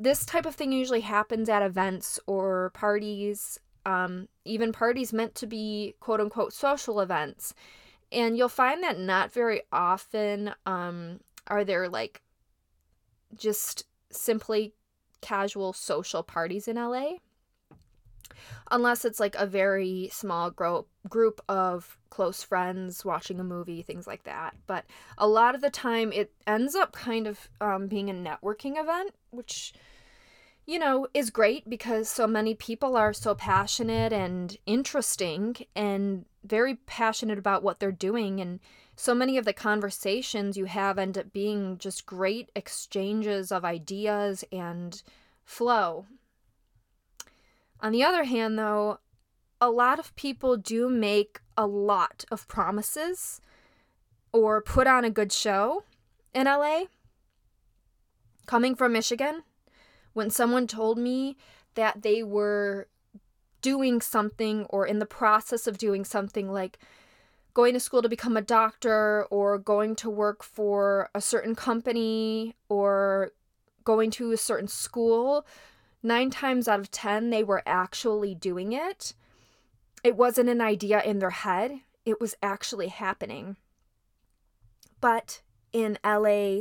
this 0.00 0.24
type 0.24 0.46
of 0.46 0.54
thing 0.54 0.72
usually 0.72 1.00
happens 1.00 1.48
at 1.48 1.62
events 1.62 2.20
or 2.26 2.70
parties 2.70 3.58
um, 3.88 4.28
even 4.44 4.70
parties 4.70 5.12
meant 5.12 5.34
to 5.36 5.46
be 5.46 5.94
quote 6.00 6.20
unquote 6.20 6.52
social 6.52 7.00
events. 7.00 7.54
And 8.12 8.36
you'll 8.36 8.48
find 8.48 8.82
that 8.82 8.98
not 8.98 9.32
very 9.32 9.62
often 9.72 10.54
um, 10.66 11.20
are 11.46 11.64
there 11.64 11.88
like 11.88 12.22
just 13.34 13.84
simply 14.10 14.74
casual 15.20 15.72
social 15.72 16.22
parties 16.22 16.68
in 16.68 16.76
LA. 16.76 17.12
Unless 18.70 19.04
it's 19.04 19.20
like 19.20 19.34
a 19.36 19.46
very 19.46 20.08
small 20.12 20.50
gro- 20.50 20.86
group 21.08 21.40
of 21.48 21.98
close 22.10 22.42
friends 22.42 23.04
watching 23.04 23.40
a 23.40 23.44
movie, 23.44 23.82
things 23.82 24.06
like 24.06 24.24
that. 24.24 24.54
But 24.66 24.84
a 25.16 25.26
lot 25.28 25.54
of 25.54 25.60
the 25.60 25.70
time, 25.70 26.12
it 26.12 26.32
ends 26.46 26.74
up 26.74 26.92
kind 26.92 27.26
of 27.26 27.48
um, 27.60 27.86
being 27.86 28.10
a 28.10 28.14
networking 28.14 28.80
event, 28.80 29.14
which 29.30 29.72
you 30.68 30.78
know, 30.78 31.06
is 31.14 31.30
great 31.30 31.66
because 31.70 32.10
so 32.10 32.26
many 32.26 32.54
people 32.54 32.94
are 32.94 33.14
so 33.14 33.34
passionate 33.34 34.12
and 34.12 34.54
interesting 34.66 35.56
and 35.74 36.26
very 36.44 36.74
passionate 36.74 37.38
about 37.38 37.62
what 37.62 37.80
they're 37.80 37.90
doing. 37.90 38.38
And 38.38 38.60
so 38.94 39.14
many 39.14 39.38
of 39.38 39.46
the 39.46 39.54
conversations 39.54 40.58
you 40.58 40.66
have 40.66 40.98
end 40.98 41.16
up 41.16 41.32
being 41.32 41.78
just 41.78 42.04
great 42.04 42.50
exchanges 42.54 43.50
of 43.50 43.64
ideas 43.64 44.44
and 44.52 45.02
flow. 45.42 46.04
On 47.80 47.92
the 47.92 48.02
other 48.02 48.24
hand, 48.24 48.58
though, 48.58 48.98
a 49.60 49.70
lot 49.70 49.98
of 49.98 50.14
people 50.16 50.56
do 50.56 50.88
make 50.88 51.40
a 51.56 51.66
lot 51.66 52.24
of 52.30 52.46
promises 52.48 53.40
or 54.32 54.60
put 54.60 54.86
on 54.86 55.04
a 55.04 55.10
good 55.10 55.32
show 55.32 55.84
in 56.34 56.46
LA. 56.46 56.82
Coming 58.46 58.74
from 58.74 58.92
Michigan, 58.92 59.42
when 60.12 60.30
someone 60.30 60.66
told 60.66 60.98
me 60.98 61.36
that 61.74 62.02
they 62.02 62.22
were 62.22 62.88
doing 63.60 64.00
something 64.00 64.64
or 64.66 64.86
in 64.86 64.98
the 64.98 65.06
process 65.06 65.66
of 65.66 65.78
doing 65.78 66.04
something 66.04 66.50
like 66.50 66.78
going 67.54 67.74
to 67.74 67.80
school 67.80 68.02
to 68.02 68.08
become 68.08 68.36
a 68.36 68.42
doctor 68.42 69.26
or 69.30 69.58
going 69.58 69.96
to 69.96 70.08
work 70.08 70.42
for 70.42 71.10
a 71.14 71.20
certain 71.20 71.54
company 71.54 72.54
or 72.68 73.32
going 73.84 74.10
to 74.12 74.32
a 74.32 74.36
certain 74.36 74.68
school, 74.68 75.46
nine 76.02 76.30
times 76.30 76.68
out 76.68 76.80
of 76.80 76.90
10, 76.90 77.30
they 77.30 77.42
were 77.42 77.62
actually 77.66 78.34
doing 78.34 78.72
it. 78.72 79.14
It 80.04 80.16
wasn't 80.16 80.48
an 80.48 80.60
idea 80.60 81.02
in 81.02 81.18
their 81.18 81.30
head, 81.30 81.80
it 82.04 82.20
was 82.20 82.34
actually 82.42 82.88
happening. 82.88 83.56
But 85.00 85.42
in 85.72 85.98
LA, 86.04 86.60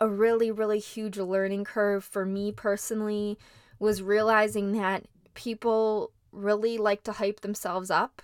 a 0.00 0.08
really, 0.08 0.50
really 0.50 0.78
huge 0.78 1.18
learning 1.18 1.64
curve 1.64 2.04
for 2.04 2.24
me 2.24 2.52
personally 2.52 3.38
was 3.78 4.02
realizing 4.02 4.72
that 4.72 5.04
people 5.34 6.12
really 6.32 6.78
like 6.78 7.02
to 7.04 7.12
hype 7.12 7.40
themselves 7.40 7.90
up 7.90 8.22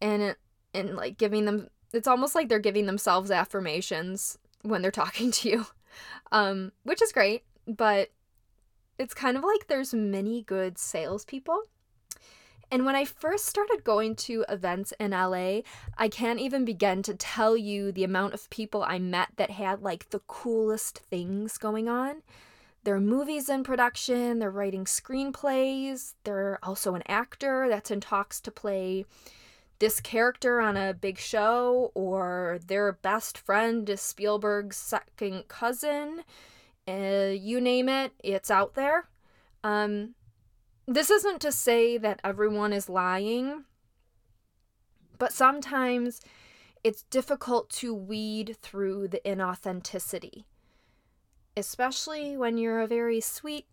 and 0.00 0.36
and 0.72 0.96
like 0.96 1.18
giving 1.18 1.44
them 1.46 1.68
it's 1.92 2.06
almost 2.06 2.34
like 2.34 2.48
they're 2.48 2.58
giving 2.58 2.86
themselves 2.86 3.30
affirmations 3.30 4.38
when 4.62 4.82
they're 4.82 4.90
talking 5.02 5.30
to 5.30 5.48
you 5.48 5.66
um 6.32 6.70
which 6.84 7.02
is 7.02 7.12
great 7.12 7.44
but 7.66 8.10
it's 8.98 9.14
kind 9.14 9.36
of 9.36 9.44
like 9.44 9.66
there's 9.66 9.94
many 9.94 10.42
good 10.42 10.78
salespeople 10.78 11.62
and 12.70 12.84
when 12.84 12.96
I 12.96 13.04
first 13.04 13.46
started 13.46 13.84
going 13.84 14.16
to 14.16 14.44
events 14.48 14.92
in 14.98 15.12
LA, 15.12 15.60
I 15.96 16.08
can't 16.08 16.40
even 16.40 16.64
begin 16.64 17.02
to 17.04 17.14
tell 17.14 17.56
you 17.56 17.92
the 17.92 18.04
amount 18.04 18.34
of 18.34 18.50
people 18.50 18.82
I 18.82 18.98
met 18.98 19.28
that 19.36 19.52
had 19.52 19.82
like 19.82 20.10
the 20.10 20.20
coolest 20.20 20.98
things 20.98 21.58
going 21.58 21.88
on. 21.88 22.22
There 22.82 22.96
are 22.96 23.00
movies 23.00 23.48
in 23.48 23.64
production, 23.64 24.40
they're 24.40 24.50
writing 24.50 24.84
screenplays, 24.84 26.14
they're 26.24 26.58
also 26.62 26.94
an 26.94 27.02
actor 27.06 27.66
that's 27.68 27.90
in 27.90 28.00
talks 28.00 28.40
to 28.40 28.50
play 28.50 29.06
this 29.78 30.00
character 30.00 30.60
on 30.60 30.76
a 30.76 30.94
big 30.94 31.18
show, 31.18 31.92
or 31.94 32.58
their 32.66 32.92
best 32.92 33.38
friend 33.38 33.88
is 33.88 34.00
Spielberg's 34.00 34.76
second 34.76 35.48
cousin. 35.48 36.24
Uh, 36.86 37.32
you 37.32 37.60
name 37.60 37.88
it, 37.88 38.12
it's 38.22 38.50
out 38.50 38.74
there. 38.74 39.08
Um, 39.62 40.14
this 40.86 41.10
isn't 41.10 41.40
to 41.40 41.52
say 41.52 41.96
that 41.96 42.20
everyone 42.22 42.72
is 42.72 42.88
lying, 42.88 43.64
but 45.18 45.32
sometimes 45.32 46.20
it's 46.82 47.04
difficult 47.04 47.70
to 47.70 47.94
weed 47.94 48.56
through 48.60 49.08
the 49.08 49.20
inauthenticity, 49.24 50.44
especially 51.56 52.36
when 52.36 52.58
you're 52.58 52.80
a 52.80 52.86
very 52.86 53.20
sweet, 53.20 53.66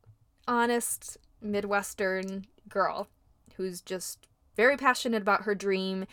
honest 0.48 1.18
Midwestern 1.42 2.46
girl 2.70 3.10
who's 3.56 3.82
just 3.82 4.28
very 4.56 4.78
passionate 4.78 5.22
about 5.22 5.44
her 5.44 5.56
dream 5.56 6.06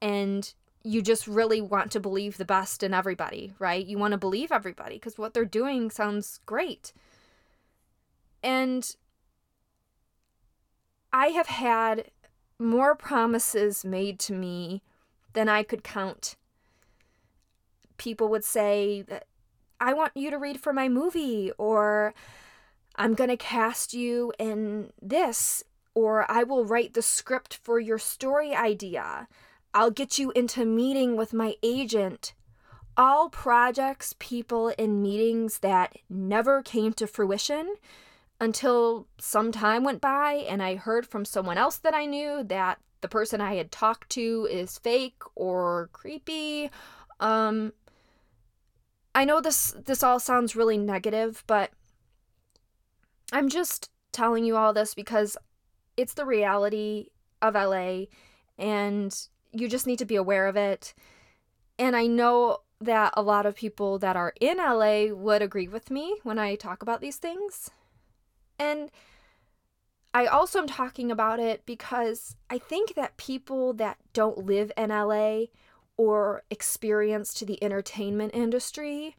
and 0.00 0.54
you 0.84 1.00
just 1.00 1.26
really 1.26 1.62
want 1.62 1.90
to 1.92 1.98
believe 1.98 2.36
the 2.36 2.44
best 2.44 2.82
in 2.82 2.92
everybody, 2.92 3.54
right? 3.58 3.84
You 3.86 3.96
want 3.96 4.12
to 4.12 4.18
believe 4.18 4.52
everybody 4.52 4.96
because 4.96 5.16
what 5.16 5.32
they're 5.32 5.46
doing 5.46 5.90
sounds 5.90 6.40
great. 6.44 6.92
And 8.42 8.94
I 11.10 11.28
have 11.28 11.46
had 11.46 12.10
more 12.58 12.94
promises 12.94 13.84
made 13.84 14.18
to 14.20 14.34
me 14.34 14.82
than 15.32 15.48
I 15.48 15.62
could 15.62 15.82
count. 15.82 16.36
People 17.96 18.28
would 18.28 18.44
say 18.44 19.02
that 19.08 19.24
I 19.80 19.94
want 19.94 20.12
you 20.14 20.30
to 20.30 20.38
read 20.38 20.60
for 20.60 20.72
my 20.72 20.88
movie, 20.88 21.50
or 21.58 22.14
I'm 22.96 23.14
going 23.14 23.30
to 23.30 23.36
cast 23.36 23.94
you 23.94 24.32
in 24.38 24.92
this, 25.00 25.64
or 25.94 26.30
I 26.30 26.42
will 26.42 26.64
write 26.64 26.94
the 26.94 27.02
script 27.02 27.58
for 27.62 27.80
your 27.80 27.98
story 27.98 28.54
idea. 28.54 29.28
I'll 29.74 29.90
get 29.90 30.18
you 30.18 30.30
into 30.30 30.64
meeting 30.64 31.16
with 31.16 31.34
my 31.34 31.56
agent. 31.62 32.32
All 32.96 33.28
projects, 33.28 34.14
people, 34.20 34.68
in 34.68 35.02
meetings 35.02 35.58
that 35.58 35.96
never 36.08 36.62
came 36.62 36.92
to 36.94 37.08
fruition 37.08 37.74
until 38.40 39.08
some 39.18 39.50
time 39.50 39.82
went 39.82 40.00
by 40.00 40.44
and 40.48 40.62
I 40.62 40.76
heard 40.76 41.06
from 41.06 41.24
someone 41.24 41.58
else 41.58 41.76
that 41.78 41.94
I 41.94 42.06
knew 42.06 42.44
that 42.44 42.78
the 43.00 43.08
person 43.08 43.40
I 43.40 43.54
had 43.54 43.72
talked 43.72 44.10
to 44.10 44.48
is 44.50 44.78
fake 44.78 45.22
or 45.34 45.88
creepy. 45.92 46.70
Um 47.20 47.72
I 49.14 49.24
know 49.24 49.40
this 49.40 49.74
this 49.84 50.02
all 50.02 50.18
sounds 50.18 50.56
really 50.56 50.78
negative, 50.78 51.44
but 51.46 51.70
I'm 53.32 53.48
just 53.48 53.90
telling 54.12 54.44
you 54.44 54.56
all 54.56 54.72
this 54.72 54.94
because 54.94 55.36
it's 55.96 56.14
the 56.14 56.26
reality 56.26 57.08
of 57.40 57.54
LA 57.54 58.06
and 58.58 59.16
you 59.54 59.68
just 59.68 59.86
need 59.86 59.98
to 60.00 60.04
be 60.04 60.16
aware 60.16 60.46
of 60.46 60.56
it. 60.56 60.94
And 61.78 61.96
I 61.96 62.06
know 62.06 62.58
that 62.80 63.14
a 63.16 63.22
lot 63.22 63.46
of 63.46 63.54
people 63.54 63.98
that 63.98 64.16
are 64.16 64.34
in 64.40 64.58
LA 64.58 65.06
would 65.06 65.42
agree 65.42 65.68
with 65.68 65.90
me 65.90 66.18
when 66.22 66.38
I 66.38 66.54
talk 66.54 66.82
about 66.82 67.00
these 67.00 67.16
things. 67.16 67.70
And 68.58 68.90
I 70.12 70.26
also 70.26 70.58
am 70.58 70.66
talking 70.66 71.10
about 71.10 71.40
it 71.40 71.64
because 71.66 72.36
I 72.50 72.58
think 72.58 72.94
that 72.94 73.16
people 73.16 73.72
that 73.74 73.98
don't 74.12 74.46
live 74.46 74.70
in 74.76 74.90
LA 74.90 75.46
or 75.96 76.42
experience 76.50 77.32
the 77.44 77.62
entertainment 77.62 78.34
industry, 78.34 79.16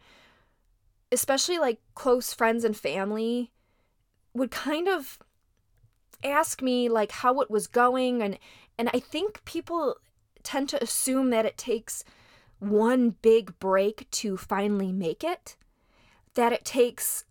especially 1.11 1.57
like 1.57 1.79
close 1.95 2.33
friends 2.33 2.63
and 2.63 2.75
family, 2.75 3.51
would 4.33 4.51
kind 4.51 4.87
of 4.87 5.19
ask 6.23 6.61
me 6.61 6.89
like 6.89 7.11
how 7.11 7.41
it 7.41 7.51
was 7.51 7.67
going 7.67 8.21
and 8.21 8.37
and 8.77 8.89
I 8.93 8.99
think 8.99 9.43
people 9.45 9.95
tend 10.45 10.69
to 10.69 10.81
assume 10.81 11.29
that 11.31 11.45
it 11.45 11.57
takes 11.57 12.03
one 12.59 13.15
big 13.21 13.57
break 13.59 14.09
to 14.11 14.37
finally 14.37 14.91
make 14.91 15.23
it, 15.23 15.57
that 16.35 16.53
it 16.53 16.63
takes 16.63 17.25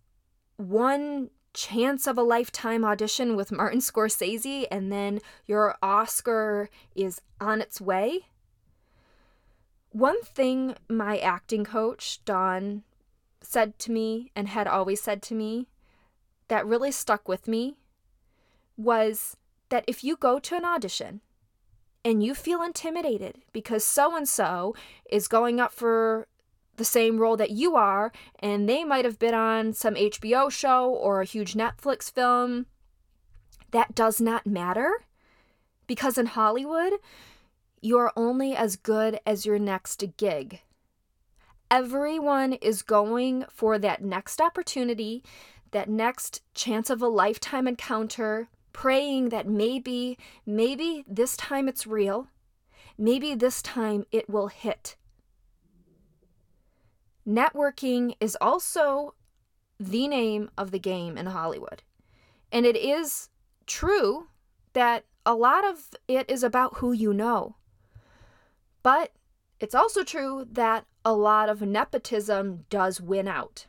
one 0.57 1.29
chance 1.53 2.05
of 2.05 2.17
a 2.17 2.23
lifetime 2.23 2.83
audition 2.83 3.35
with 3.35 3.51
Martin 3.51 3.79
Scorsese 3.79 4.65
and 4.69 4.91
then 4.91 5.19
your 5.45 5.75
Oscar 5.81 6.69
is 6.95 7.21
on 7.39 7.61
its 7.61 7.79
way. 7.79 8.27
One 9.91 10.21
thing 10.23 10.75
my 10.89 11.17
acting 11.17 11.63
coach, 11.63 12.19
Don, 12.25 12.83
said 13.41 13.79
to 13.79 13.91
me 13.91 14.31
and 14.35 14.49
had 14.49 14.67
always 14.67 15.01
said 15.01 15.21
to 15.23 15.33
me 15.33 15.67
that 16.49 16.65
really 16.65 16.91
stuck 16.91 17.27
with 17.27 17.47
me 17.47 17.77
was 18.75 19.37
that 19.69 19.85
if 19.87 20.03
you 20.03 20.17
go 20.17 20.39
to 20.39 20.55
an 20.55 20.65
audition 20.65 21.21
and 22.05 22.23
you 22.23 22.35
feel 22.35 22.61
intimidated 22.61 23.39
because 23.51 23.83
so 23.83 24.15
and 24.15 24.29
so 24.29 24.75
is 25.09 25.27
going 25.27 25.59
up 25.59 25.73
for 25.73 26.27
the 26.77 26.85
same 26.85 27.17
role 27.17 27.35
that 27.37 27.49
you 27.49 27.75
are, 27.75 28.11
and 28.39 28.69
they 28.69 28.83
might 28.83 29.05
have 29.05 29.17
been 29.17 29.33
on 29.33 29.73
some 29.73 29.95
HBO 29.95 30.51
show 30.51 30.89
or 30.89 31.19
a 31.19 31.25
huge 31.25 31.55
Netflix 31.55 32.11
film. 32.11 32.67
That 33.71 33.95
does 33.95 34.21
not 34.21 34.45
matter 34.45 35.05
because 35.87 36.17
in 36.17 36.27
Hollywood, 36.27 36.93
you 37.81 37.97
are 37.97 38.13
only 38.15 38.55
as 38.55 38.75
good 38.75 39.19
as 39.25 39.45
your 39.45 39.57
next 39.57 40.03
gig. 40.17 40.61
Everyone 41.71 42.53
is 42.53 42.83
going 42.83 43.45
for 43.49 43.79
that 43.79 44.03
next 44.03 44.39
opportunity, 44.39 45.23
that 45.71 45.89
next 45.89 46.41
chance 46.53 46.89
of 46.89 47.01
a 47.01 47.07
lifetime 47.07 47.67
encounter, 47.67 48.49
praying 48.75 49.29
that 49.29 49.47
maybe, 49.47 50.17
maybe 50.45 51.05
this 51.07 51.37
time 51.37 51.69
it's 51.69 51.87
real. 51.87 52.27
Maybe 52.97 53.33
this 53.33 53.61
time 53.61 54.03
it 54.11 54.29
will 54.29 54.47
hit. 54.47 54.97
Networking 57.25 58.15
is 58.19 58.37
also 58.41 59.15
the 59.79 60.09
name 60.09 60.51
of 60.57 60.71
the 60.71 60.79
game 60.79 61.17
in 61.17 61.27
Hollywood. 61.27 61.83
And 62.51 62.65
it 62.65 62.75
is 62.75 63.29
true 63.65 64.27
that 64.73 65.05
a 65.25 65.33
lot 65.33 65.65
of 65.65 65.91
it 66.09 66.29
is 66.29 66.43
about 66.43 66.79
who 66.79 66.91
you 66.91 67.13
know. 67.13 67.55
But 68.83 69.13
it's 69.61 69.73
also 69.73 70.03
true 70.03 70.45
that 70.51 70.85
a 71.05 71.13
lot 71.13 71.47
of 71.47 71.61
nepotism 71.61 72.65
does 72.69 72.99
win 72.99 73.29
out. 73.29 73.67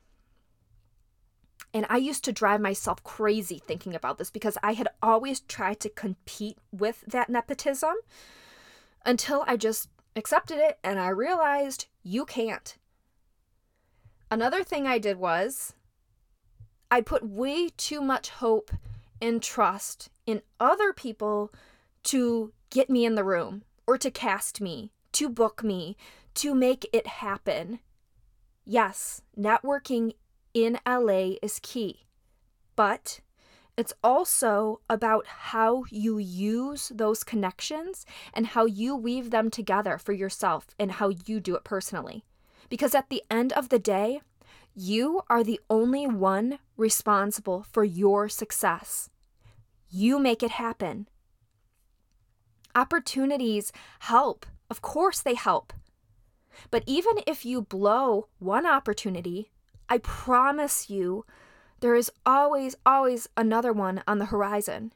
And 1.77 1.85
I 1.91 1.99
used 1.99 2.25
to 2.25 2.33
drive 2.33 2.63
myself 2.63 3.05
crazy 3.05 3.59
thinking 3.59 3.95
about 3.95 4.17
this 4.17 4.31
because 4.31 4.57
I 4.63 4.73
had 4.73 4.89
always 5.03 5.41
tried 5.41 5.79
to 5.81 5.91
compete 5.91 6.57
with 6.73 7.05
that 7.07 7.29
nepotism 7.29 7.97
until 9.05 9.45
I 9.47 9.59
just 9.59 9.91
accepted 10.17 10.57
it 10.57 10.79
and 10.83 10.99
I 10.99 11.09
realized 11.09 11.85
you 12.03 12.25
can't. 12.25 12.79
Another 14.31 14.65
thing 14.65 14.87
I 14.87 14.97
did 14.97 15.19
was 15.19 15.75
I 16.91 17.03
put 17.03 17.29
way 17.29 17.69
too 17.77 18.01
much 18.01 18.31
hope 18.31 18.71
and 19.21 19.43
trust 19.43 20.09
in 20.25 20.41
other 20.59 20.95
people 20.95 21.53
to 22.05 22.55
get 22.71 22.89
me 22.89 23.05
in 23.05 23.17
the 23.17 23.23
room 23.23 23.65
or 23.87 23.99
to 23.99 24.11
cast 24.11 24.63
me, 24.63 24.93
to 25.13 25.29
book 25.29 25.63
me, 25.63 25.99
to 26.37 26.55
make 26.55 26.89
it 26.91 27.07
happen. 27.07 27.81
Yes, 28.65 29.21
networking 29.39 30.15
in 30.57 30.79
LA 30.87 31.35
is 31.43 31.61
key, 31.63 32.07
but 32.77 33.21
it's 33.77 33.93
also 34.03 34.81
about 34.89 35.27
how 35.27 35.85
you 35.91 36.17
use 36.17 36.91
those 36.95 37.23
connections 37.23 38.07
and 38.33 38.47
how 38.47 38.65
you 38.65 38.97
weave 38.97 39.29
them 39.31 39.51
together 39.51 39.99
for 39.99 40.15
yourself 40.15 40.69
and 40.79 40.93
how 40.93 41.11
you 41.27 41.41
do 41.41 41.55
it 41.57 41.63
personally. 41.63 42.25
Because 42.71 42.95
at 42.95 43.11
the 43.11 43.23
end 43.31 43.53
of 43.53 43.69
the 43.69 43.79
day, 43.79 44.23
you 44.75 45.21
are 45.29 45.45
the 45.45 45.61
only 45.69 46.07
one 46.07 46.59
responsible 46.79 47.67
for 47.71 47.85
your 47.85 48.27
success. 48.31 49.11
You 49.91 50.19
make 50.19 50.43
it 50.43 50.53
happen. 50.53 51.07
Opportunities 52.75 53.73
help. 53.99 54.47
Of 54.71 54.81
course, 54.81 55.21
they 55.21 55.35
help. 55.35 55.75
But 56.71 56.83
even 56.87 57.17
if 57.27 57.45
you 57.45 57.61
blow 57.61 58.29
one 58.39 58.65
opportunity, 58.65 59.51
I 59.89 59.99
promise 59.99 60.91
you, 60.91 61.25
there 61.81 61.95
is 61.95 62.11
always, 62.25 62.75
always 62.85 63.29
another 63.37 63.73
one 63.73 64.03
on 64.07 64.19
the 64.19 64.27
horizon. 64.27 64.93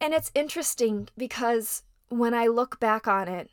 And 0.00 0.14
it's 0.14 0.30
interesting 0.34 1.08
because 1.16 1.82
when 2.08 2.34
I 2.34 2.46
look 2.46 2.78
back 2.78 3.06
on 3.08 3.28
it, 3.28 3.50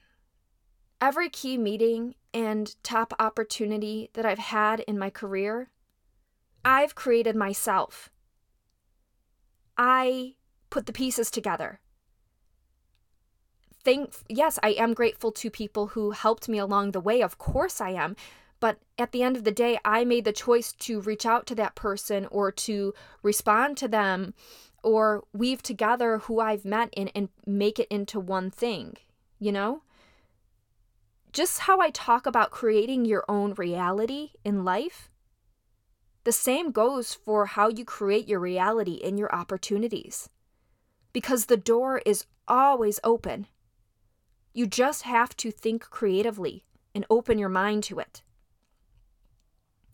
every 0.99 1.29
key 1.29 1.57
meeting 1.57 2.15
and 2.33 2.75
top 2.83 3.13
opportunity 3.19 4.09
that 4.13 4.25
I've 4.25 4.39
had 4.39 4.81
in 4.81 4.99
my 4.99 5.09
career, 5.09 5.71
I've 6.63 6.95
created 6.95 7.35
myself. 7.35 8.09
I 9.77 10.35
put 10.69 10.85
the 10.85 10.93
pieces 10.93 11.31
together. 11.31 11.79
Thank 13.83 14.13
yes, 14.29 14.59
I 14.61 14.71
am 14.71 14.93
grateful 14.93 15.31
to 15.31 15.49
people 15.49 15.87
who 15.87 16.11
helped 16.11 16.47
me 16.47 16.59
along 16.59 16.91
the 16.91 16.99
way. 16.99 17.21
Of 17.23 17.39
course 17.39 17.81
I 17.81 17.89
am. 17.91 18.15
But 18.61 18.77
at 18.97 19.11
the 19.11 19.23
end 19.23 19.35
of 19.35 19.43
the 19.43 19.51
day, 19.51 19.79
I 19.83 20.05
made 20.05 20.23
the 20.23 20.31
choice 20.31 20.71
to 20.71 21.01
reach 21.01 21.25
out 21.25 21.45
to 21.47 21.55
that 21.55 21.75
person 21.75 22.27
or 22.27 22.51
to 22.51 22.93
respond 23.23 23.75
to 23.77 23.89
them 23.89 24.33
or 24.83 25.23
weave 25.33 25.61
together 25.63 26.19
who 26.19 26.39
I've 26.39 26.63
met 26.63 26.89
in 26.93 27.09
and 27.09 27.29
make 27.45 27.79
it 27.79 27.87
into 27.89 28.19
one 28.19 28.51
thing, 28.51 28.97
you 29.39 29.51
know? 29.51 29.81
Just 31.33 31.61
how 31.61 31.79
I 31.79 31.89
talk 31.89 32.25
about 32.25 32.51
creating 32.51 33.05
your 33.05 33.25
own 33.27 33.55
reality 33.55 34.33
in 34.45 34.63
life, 34.63 35.09
the 36.23 36.31
same 36.31 36.71
goes 36.71 37.15
for 37.15 37.47
how 37.47 37.67
you 37.67 37.83
create 37.83 38.27
your 38.27 38.39
reality 38.39 38.93
in 38.93 39.17
your 39.17 39.33
opportunities. 39.33 40.29
Because 41.13 41.47
the 41.47 41.57
door 41.57 42.01
is 42.05 42.25
always 42.47 42.99
open. 43.03 43.47
You 44.53 44.67
just 44.67 45.01
have 45.03 45.35
to 45.37 45.49
think 45.49 45.89
creatively 45.89 46.65
and 46.93 47.05
open 47.09 47.39
your 47.39 47.49
mind 47.49 47.83
to 47.85 47.97
it. 47.97 48.21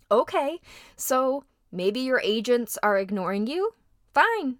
Okay, 0.09 0.59
so 0.95 1.43
maybe 1.71 1.99
your 1.99 2.21
agents 2.23 2.77
are 2.81 2.97
ignoring 2.97 3.47
you? 3.47 3.71
Fine. 4.13 4.57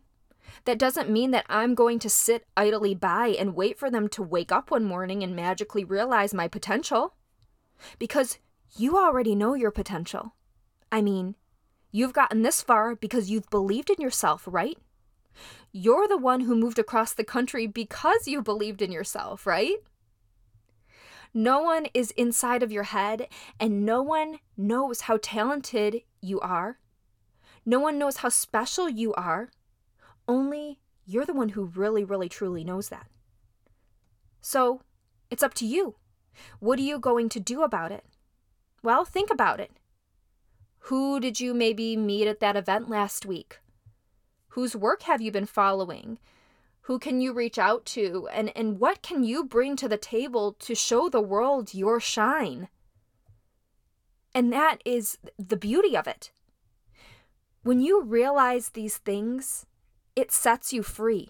That 0.66 0.80
doesn't 0.80 1.10
mean 1.10 1.32
that 1.32 1.46
I'm 1.48 1.76
going 1.76 2.00
to 2.00 2.10
sit 2.10 2.46
idly 2.58 2.94
by 2.94 3.28
and 3.40 3.56
wait 3.56 3.80
for 3.80 3.90
them 3.90 4.10
to 4.10 4.24
wake 4.24 4.52
up 4.52 4.72
one 4.72 4.84
morning 4.84 5.24
and 5.24 5.36
magically 5.36 5.84
realize 5.84 6.34
my 6.34 6.48
potential. 6.48 7.14
Because 8.00 8.40
you 8.76 8.98
already 8.98 9.36
know 9.36 9.54
your 9.54 9.72
potential. 9.72 10.34
I 10.92 11.02
mean, 11.02 11.36
you've 11.92 12.14
gotten 12.14 12.42
this 12.42 12.62
far 12.62 12.96
because 12.96 13.30
you've 13.30 13.50
believed 13.50 13.90
in 13.90 14.02
yourself, 14.02 14.44
right? 14.50 14.78
You're 15.72 16.08
the 16.08 16.18
one 16.18 16.42
who 16.42 16.56
moved 16.56 16.80
across 16.80 17.14
the 17.14 17.24
country 17.24 17.68
because 17.68 18.28
you 18.28 18.42
believed 18.42 18.82
in 18.82 18.92
yourself, 18.92 19.46
right? 19.46 19.78
No 21.38 21.62
one 21.62 21.86
is 21.94 22.10
inside 22.18 22.64
of 22.64 22.72
your 22.72 22.82
head, 22.82 23.28
and 23.60 23.86
no 23.86 24.02
one 24.02 24.40
knows 24.58 25.02
how 25.02 25.20
talented 25.22 26.02
you 26.20 26.40
are. 26.40 26.80
No 27.64 27.80
one 27.80 28.00
knows 28.00 28.18
how 28.18 28.30
special 28.30 28.90
you 28.90 29.14
are 29.14 29.52
only 30.28 30.80
you're 31.06 31.28
the 31.28 31.36
one 31.36 31.50
who 31.50 31.66
really, 31.66 32.04
really, 32.04 32.28
truly 32.28 32.64
knows 32.64 32.90
that. 32.90 33.06
So 34.42 34.82
it's 35.30 35.44
up 35.44 35.54
to 35.54 35.66
you. 35.68 35.98
What 36.60 36.80
are 36.80 36.82
you 36.82 36.98
going 36.98 37.30
to 37.30 37.40
do 37.40 37.62
about 37.62 37.92
it? 37.92 38.06
Well, 38.82 39.06
think 39.06 39.30
about 39.30 39.60
it. 39.60 39.74
Who 40.90 41.20
did 41.20 41.40
you 41.40 41.54
maybe 41.54 41.96
meet 41.96 42.28
at 42.28 42.40
that 42.40 42.58
event 42.58 42.90
last 42.90 43.28
week? 43.28 43.60
Whose 44.50 44.76
work 44.76 45.04
have 45.04 45.22
you 45.22 45.32
been 45.32 45.46
following? 45.46 46.18
Who 46.88 47.00
can 47.00 47.20
you 47.20 47.34
reach 47.34 47.58
out 47.58 47.84
to? 47.88 48.30
And, 48.32 48.50
and 48.56 48.80
what 48.80 49.02
can 49.02 49.26
you 49.26 49.44
bring 49.44 49.76
to 49.76 49.90
the 49.90 49.98
table 49.98 50.54
to 50.60 50.74
show 50.74 51.10
the 51.10 51.20
world 51.20 51.74
your 51.74 52.00
shine? 52.00 52.70
And 54.34 54.54
that 54.54 54.78
is 54.86 55.18
the 55.38 55.58
beauty 55.58 55.98
of 55.98 56.08
it. 56.08 56.32
When 57.62 57.82
you 57.82 58.02
realize 58.02 58.70
these 58.70 58.96
things, 58.96 59.66
it 60.16 60.32
sets 60.32 60.72
you 60.72 60.82
free. 60.82 61.28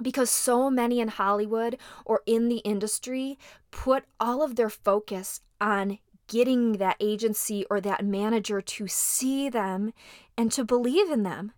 Because 0.00 0.30
so 0.30 0.70
many 0.70 1.00
in 1.00 1.08
Hollywood 1.08 1.76
or 2.06 2.22
in 2.24 2.48
the 2.48 2.58
industry 2.58 3.38
put 3.70 4.04
all 4.18 4.42
of 4.42 4.56
their 4.56 4.70
focus 4.70 5.42
on 5.60 5.98
getting 6.28 6.78
that 6.78 6.96
agency 6.98 7.66
or 7.68 7.78
that 7.82 8.06
manager 8.06 8.62
to 8.62 8.88
see 8.88 9.50
them 9.50 9.92
and 10.34 10.50
to 10.52 10.64
believe 10.64 11.10
in 11.10 11.24
them. 11.24 11.52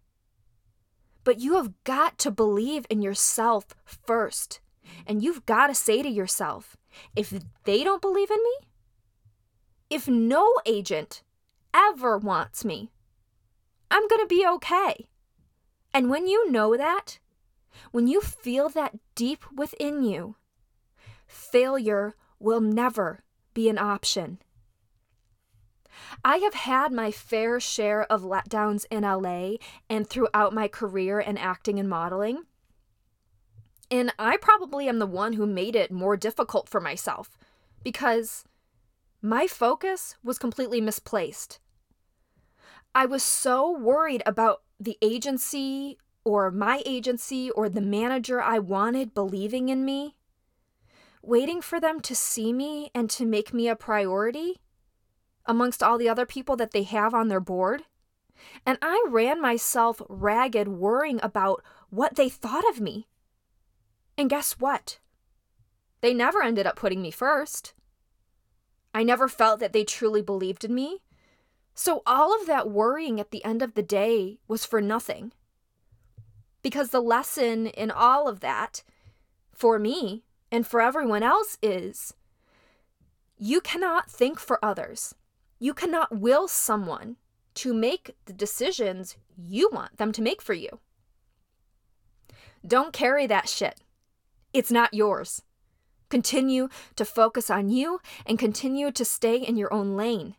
But 1.25 1.41
you 1.41 1.57
have 1.57 1.73
got 1.85 2.19
to 2.19 2.31
believe 2.31 2.87
in 2.89 3.03
yourself 3.03 3.67
first. 3.85 4.61
And 5.07 5.23
you've 5.23 5.47
got 5.47 5.69
to 5.69 5.75
say 5.75 6.03
to 6.03 6.09
yourself, 6.09 6.77
if 7.15 7.33
they 7.65 7.85
don't 7.85 8.03
believe 8.03 8.31
in 8.31 8.43
me, 8.43 8.67
if 9.89 10.09
no 10.09 10.53
agent 10.67 11.23
ever 11.75 12.19
wants 12.19 12.65
me, 12.65 12.91
I'm 13.91 14.07
going 14.09 14.21
to 14.21 14.27
be 14.27 14.47
okay. 14.47 15.09
And 15.93 16.11
when 16.11 16.27
you 16.27 16.51
know 16.51 16.77
that, 16.77 17.19
when 17.91 18.07
you 18.07 18.21
feel 18.21 18.69
that 18.71 18.97
deep 19.15 19.45
within 19.53 20.03
you, 20.03 20.37
failure 21.27 22.15
will 22.39 22.61
never 22.61 23.23
be 23.55 23.69
an 23.69 23.79
option. 23.79 24.39
I 26.25 26.39
have 26.39 26.55
had 26.55 26.93
my 26.93 27.11
fair 27.11 27.61
share 27.61 28.05
of 28.05 28.23
letdowns 28.23 28.85
in 28.91 29.03
LA 29.03 29.57
and 29.89 30.09
throughout 30.09 30.55
my 30.55 30.69
career 30.69 31.21
in 31.21 31.39
acting 31.39 31.79
and 31.79 31.89
modeling. 31.89 32.45
And 33.91 34.13
I 34.19 34.37
probably 34.37 34.89
am 34.89 34.99
the 34.99 35.07
one 35.07 35.33
who 35.33 35.47
made 35.47 35.75
it 35.75 35.91
more 35.91 36.17
difficult 36.17 36.69
for 36.69 36.81
myself 36.81 37.37
because 37.83 38.45
my 39.21 39.47
focus 39.47 40.17
was 40.23 40.39
completely 40.39 40.81
misplaced. 40.81 41.59
I 42.95 43.07
was 43.07 43.23
so 43.23 43.71
worried 43.71 44.23
about 44.27 44.63
the 44.79 44.97
agency 45.03 45.99
or 46.25 46.51
my 46.51 46.83
agency 46.87 47.51
or 47.51 47.69
the 47.69 47.81
manager 47.81 48.41
I 48.41 48.59
wanted 48.59 49.15
believing 49.15 49.69
in 49.69 49.85
me, 49.85 50.17
waiting 51.23 51.61
for 51.61 51.81
them 51.81 52.01
to 52.01 52.15
see 52.15 52.53
me 52.53 52.91
and 52.95 53.11
to 53.11 53.27
make 53.27 53.53
me 53.53 53.69
a 53.69 53.77
priority 53.77 54.61
amongst 55.47 55.83
all 55.83 55.99
the 55.99 56.09
other 56.09 56.27
people 56.27 56.57
that 56.57 56.73
they 56.73 56.83
have 56.83 57.15
on 57.15 57.29
their 57.29 57.41
board. 57.41 57.83
And 58.65 58.79
I 58.81 59.05
ran 59.09 59.41
myself 59.41 60.01
ragged 60.09 60.69
worrying 60.69 61.21
about 61.23 61.63
what 61.91 62.17
they 62.17 62.29
thought 62.29 62.69
of 62.69 62.81
me. 62.81 63.07
And 64.17 64.31
guess 64.31 64.53
what? 64.59 64.99
They 66.01 66.15
never 66.15 66.43
ended 66.43 66.67
up 66.67 66.77
putting 66.77 67.03
me 67.03 67.11
first. 67.11 67.75
I 68.95 69.03
never 69.03 69.29
felt 69.29 69.61
that 69.61 69.73
they 69.73 69.85
truly 69.85 70.23
believed 70.23 70.65
in 70.65 70.75
me 70.75 71.01
so 71.75 72.03
all 72.05 72.39
of 72.39 72.47
that 72.47 72.69
worrying 72.69 73.21
at 73.21 73.31
the 73.31 73.43
end 73.43 73.63
of 73.63 73.73
the 73.75 73.83
day 73.83 74.39
was 74.47 74.67
for 74.67 74.83
nothing. 74.83 75.33
Because 76.63 76.91
the 76.91 77.01
lesson 77.01 77.69
in 77.69 77.91
all 77.91 78.29
of 78.29 78.41
that, 78.41 78.83
for 79.51 79.79
me 79.79 80.25
and 80.53 80.67
for 80.67 80.83
everyone 80.83 81.23
else, 81.23 81.57
is 81.63 82.13
you 83.39 83.63
cannot 83.63 84.11
think 84.11 84.39
for 84.39 84.63
others. 84.63 85.15
You 85.61 85.75
cannot 85.75 86.19
will 86.19 86.49
someone 86.49 87.17
to 87.55 87.75
make 87.75 88.17
the 88.25 88.33
decisions 88.33 89.17
you 89.37 89.69
want 89.71 89.99
them 89.99 90.11
to 90.13 90.23
make 90.23 90.41
for 90.41 90.55
you. 90.55 90.81
Don't 92.67 92.95
carry 92.95 93.27
that 93.27 93.49
shit. 93.49 93.81
It's 94.55 94.71
not 94.71 94.95
yours. 94.95 95.43
Continue 96.09 96.69
to 96.97 97.05
focus 97.05 97.51
on 97.51 97.69
you 97.69 98.01
and 98.25 98.39
continue 98.39 98.91
to 98.91 99.05
stay 99.05 99.37
in 99.37 99.57
your 99.57 99.73
own 99.73 99.97
lane. 99.97 100.35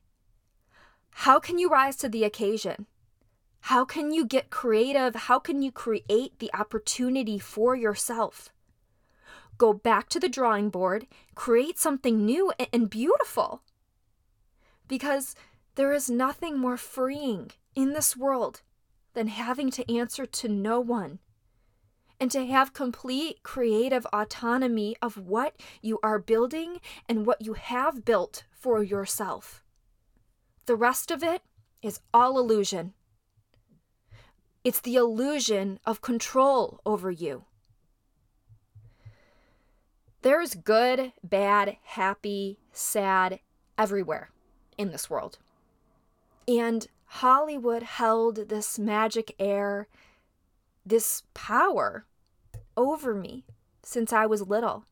How 1.12 1.39
can 1.39 1.60
you 1.60 1.69
rise 1.69 1.95
to 1.97 2.10
the 2.10 2.23
occasion? 2.23 2.88
How 3.65 3.86
can 3.86 4.12
you 4.12 4.25
get 4.25 4.49
creative? 4.49 5.13
How 5.13 5.38
can 5.38 5.62
you 5.62 5.71
create 5.71 6.39
the 6.39 6.49
opportunity 6.53 7.38
for 7.38 7.75
yourself? 7.75 8.49
Go 9.60 9.71
back 9.71 10.10
to 10.10 10.19
the 10.19 10.29
drawing 10.29 10.69
board, 10.69 11.05
create 11.36 11.77
something 11.77 12.25
new 12.25 12.51
and 12.73 12.89
beautiful. 12.89 13.62
Because 14.91 15.36
there 15.75 15.93
is 15.93 16.10
nothing 16.10 16.60
more 16.60 16.75
freeing 16.75 17.51
in 17.75 17.93
this 17.93 18.17
world 18.17 18.62
than 19.13 19.27
having 19.27 19.71
to 19.71 19.89
answer 19.89 20.25
to 20.25 20.49
no 20.49 20.82
one 20.82 21.19
and 22.19 22.30
to 22.32 22.45
have 22.45 22.73
complete 22.73 23.41
creative 23.41 24.06
autonomy 24.08 24.97
of 25.01 25.15
what 25.15 25.56
you 25.82 25.97
are 26.04 26.19
building 26.19 26.82
and 27.08 27.25
what 27.25 27.41
you 27.41 27.54
have 27.54 28.04
built 28.04 28.43
for 28.51 28.84
yourself. 28.84 29.63
The 30.65 30.75
rest 30.75 31.10
of 31.10 31.23
it 31.23 31.41
is 31.82 32.01
all 32.13 32.38
illusion. 32.38 32.91
It's 34.65 34.82
the 34.82 34.97
illusion 34.97 35.80
of 35.86 36.01
control 36.01 36.82
over 36.86 37.10
you. 37.10 37.45
There's 40.21 40.54
good, 40.54 41.13
bad, 41.23 41.77
happy, 41.82 42.60
sad 42.73 43.39
everywhere 43.77 44.32
in 44.77 44.91
this 44.91 45.10
world. 45.10 45.38
And 46.47 46.88
Hollywood 47.05 47.84
held 47.84 48.49
this 48.49 48.79
magic 48.79 49.36
air, 49.39 49.88
this 50.86 51.23
power 51.34 52.05
over 52.77 53.13
me 53.13 53.43
since 53.84 54.13
I 54.13 54.25
was 54.25 54.41
little. 54.41 54.86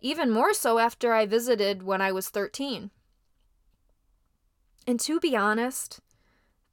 Even 0.00 0.30
more 0.30 0.52
so 0.52 0.78
after 0.78 1.12
I 1.12 1.26
visited 1.26 1.82
when 1.82 2.00
I 2.00 2.12
was 2.12 2.28
13. 2.28 2.90
And 4.86 5.00
to 5.00 5.18
be 5.18 5.36
honest, 5.36 6.00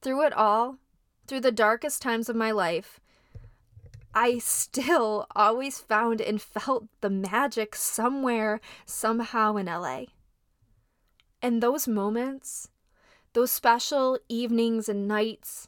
through 0.02 0.26
it 0.26 0.34
all, 0.34 0.78
through 1.28 1.42
the 1.42 1.52
darkest 1.52 2.02
times 2.02 2.30
of 2.30 2.36
my 2.36 2.52
life, 2.52 3.00
I 4.14 4.38
still 4.38 5.26
always 5.36 5.80
found 5.80 6.22
and 6.22 6.42
felt 6.42 6.86
the 7.02 7.10
magic 7.10 7.76
somewhere, 7.76 8.60
somehow 8.86 9.56
in 9.56 9.66
LA. 9.66 10.06
And 11.44 11.62
those 11.62 11.90
moments, 11.90 12.70
those 13.34 13.52
special 13.52 14.18
evenings 14.30 14.88
and 14.88 15.10
nights, 15.10 15.68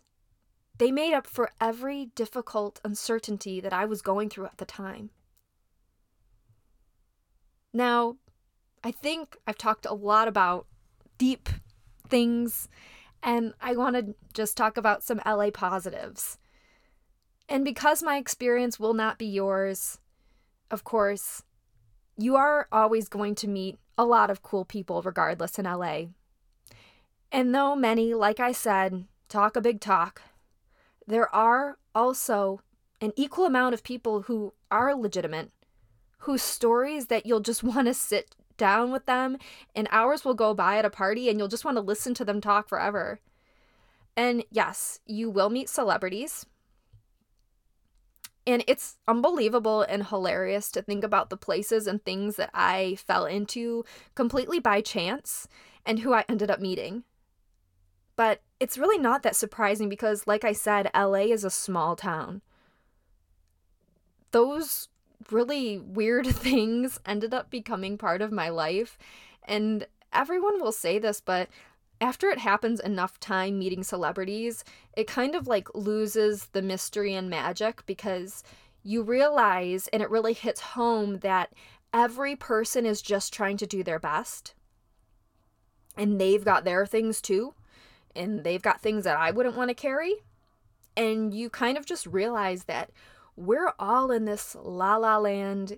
they 0.78 0.90
made 0.90 1.14
up 1.14 1.28
for 1.28 1.52
every 1.60 2.06
difficult 2.16 2.80
uncertainty 2.86 3.60
that 3.60 3.74
I 3.74 3.84
was 3.84 4.02
going 4.02 4.30
through 4.30 4.46
at 4.46 4.58
the 4.58 4.66
time. 4.66 5.10
Now, 7.74 8.16
I 8.86 8.92
think 8.92 9.36
I've 9.46 9.58
talked 9.58 9.86
a 9.86 9.94
lot 9.94 10.30
about 10.30 10.66
deep 11.18 11.50
things, 12.08 12.70
and 13.22 13.54
I 13.60 13.76
want 13.76 13.98
to 13.98 14.16
just 14.34 14.56
talk 14.56 14.78
about 14.78 15.04
some 15.04 15.22
LA 15.26 15.50
positives. 15.50 16.38
And 17.50 17.66
because 17.66 18.02
my 18.02 18.16
experience 18.16 18.80
will 18.80 18.94
not 18.94 19.18
be 19.18 19.26
yours, 19.26 20.00
of 20.72 20.86
course, 20.86 21.44
you 22.18 22.38
are 22.38 22.70
always 22.72 23.10
going 23.10 23.36
to 23.36 23.48
meet 23.50 23.78
a 23.98 24.06
lot 24.06 24.30
of 24.30 24.42
cool 24.42 24.66
people 24.66 25.02
regardless 25.02 25.58
in 25.58 25.66
LA. 25.66 26.06
And 27.32 27.54
though 27.54 27.76
many, 27.76 28.14
like 28.14 28.40
I 28.40 28.52
said, 28.52 29.06
talk 29.30 29.56
a 29.56 29.62
big 29.62 29.82
talk, 29.82 30.22
there 31.08 31.34
are 31.34 31.78
also 31.94 32.62
an 33.02 33.14
equal 33.16 33.46
amount 33.46 33.74
of 33.74 33.84
people 33.84 34.24
who 34.24 34.54
are 34.72 34.96
legitimate, 34.96 35.52
whose 36.20 36.42
stories 36.42 37.08
that 37.08 37.26
you'll 37.26 37.40
just 37.40 37.64
want 37.64 37.88
to 37.88 37.94
sit 37.94 38.36
down 38.58 38.92
with 38.92 39.06
them 39.06 39.38
and 39.76 39.88
hours 39.92 40.24
will 40.24 40.34
go 40.34 40.54
by 40.54 40.78
at 40.78 40.86
a 40.86 40.90
party 40.90 41.30
and 41.30 41.38
you'll 41.38 41.48
just 41.48 41.66
want 41.66 41.76
to 41.76 41.82
listen 41.82 42.14
to 42.14 42.26
them 42.26 42.40
talk 42.40 42.70
forever. 42.70 43.20
And 44.16 44.46
yes, 44.50 45.00
you 45.06 45.30
will 45.30 45.50
meet 45.50 45.68
celebrities. 45.68 46.46
And 48.48 48.64
it's 48.68 48.98
unbelievable 49.08 49.82
and 49.82 50.06
hilarious 50.06 50.70
to 50.72 50.82
think 50.82 51.04
about 51.04 51.30
the 51.30 51.38
places 51.38 51.88
and 51.88 52.04
things 52.04 52.36
that 52.36 52.52
I 52.54 52.96
fell 52.96 53.26
into 53.26 53.84
completely 54.14 54.60
by 54.60 54.82
chance 54.82 55.48
and 55.86 56.00
who 56.00 56.14
I 56.14 56.26
ended 56.30 56.52
up 56.52 56.60
meeting. 56.60 57.04
But 58.16 58.42
it's 58.60 58.78
really 58.78 58.98
not 58.98 59.24
that 59.24 59.36
surprising 59.36 59.90
because, 59.90 60.28
like 60.28 60.44
I 60.44 60.54
said, 60.54 60.90
LA 60.96 61.26
is 61.32 61.44
a 61.44 61.50
small 61.50 61.96
town. 61.96 62.42
Those 64.32 64.90
really 65.32 65.80
weird 65.80 66.28
things 66.28 67.00
ended 67.06 67.34
up 67.34 67.50
becoming 67.50 67.98
part 67.98 68.22
of 68.22 68.32
my 68.32 68.50
life. 68.50 68.98
And 69.44 69.88
everyone 70.14 70.62
will 70.62 70.72
say 70.72 71.00
this, 71.00 71.20
but 71.20 71.50
after 72.02 72.30
it 72.30 72.40
happens 72.40 72.80
enough 72.80 73.20
time 73.20 73.58
meeting 73.58 73.84
celebrities, 73.84 74.64
it 74.96 75.08
kind 75.08 75.36
of 75.36 75.48
like 75.48 75.74
loses 75.74 76.48
the 76.48 76.62
mystery 76.62 77.14
and 77.14 77.30
magic 77.30 77.86
because 77.86 78.44
you 78.84 79.02
realize 79.02 79.88
and 79.90 80.02
it 80.02 80.10
really 80.10 80.34
hits 80.34 80.62
home 80.62 81.20
that 81.20 81.54
every 81.94 82.36
person 82.36 82.86
is 82.86 83.02
just 83.02 83.34
trying 83.34 83.58
to 83.58 83.66
do 83.66 83.84
their 83.84 84.00
best. 84.00 84.54
And 85.98 86.20
they've 86.20 86.44
got 86.44 86.66
their 86.66 86.86
things 86.86 87.22
too. 87.22 87.54
And 88.16 88.44
they've 88.44 88.62
got 88.62 88.82
things 88.82 89.06
that 89.06 89.18
I 89.18 89.32
wouldn't 89.32 89.56
want 89.56 89.70
to 89.70 89.74
carry. 89.74 90.16
And 90.96 91.34
you 91.34 91.50
kind 91.50 91.78
of 91.78 91.86
just 91.86 92.06
realize 92.06 92.66
that 92.66 92.92
we're 93.36 93.74
all 93.80 94.12
in 94.12 94.26
this 94.26 94.56
la 94.62 94.98
la 94.98 95.18
land 95.18 95.78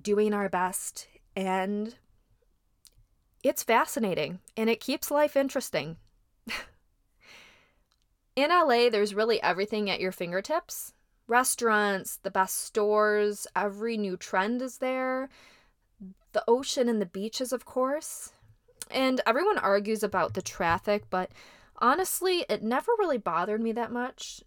doing 0.00 0.34
our 0.34 0.48
best. 0.48 1.08
And 1.36 1.94
it's 3.42 3.62
fascinating 3.62 4.40
and 4.56 4.68
it 4.70 4.80
keeps 4.80 5.10
life 5.10 5.36
interesting. 5.36 5.96
in 8.36 8.50
LA, 8.50 8.88
there's 8.90 9.14
really 9.14 9.42
everything 9.42 9.90
at 9.90 10.00
your 10.00 10.12
fingertips 10.12 10.92
restaurants, 11.26 12.16
the 12.16 12.30
best 12.30 12.60
stores, 12.60 13.46
every 13.54 13.96
new 13.96 14.16
trend 14.16 14.60
is 14.60 14.78
there, 14.78 15.28
the 16.32 16.42
ocean 16.48 16.88
and 16.88 17.00
the 17.00 17.06
beaches, 17.06 17.52
of 17.52 17.64
course. 17.64 18.32
And 18.90 19.20
everyone 19.24 19.56
argues 19.58 20.02
about 20.02 20.34
the 20.34 20.42
traffic, 20.42 21.04
but 21.08 21.30
honestly, 21.78 22.44
it 22.48 22.64
never 22.64 22.90
really 22.98 23.16
bothered 23.16 23.60
me 23.60 23.70
that 23.70 23.92
much 23.92 24.42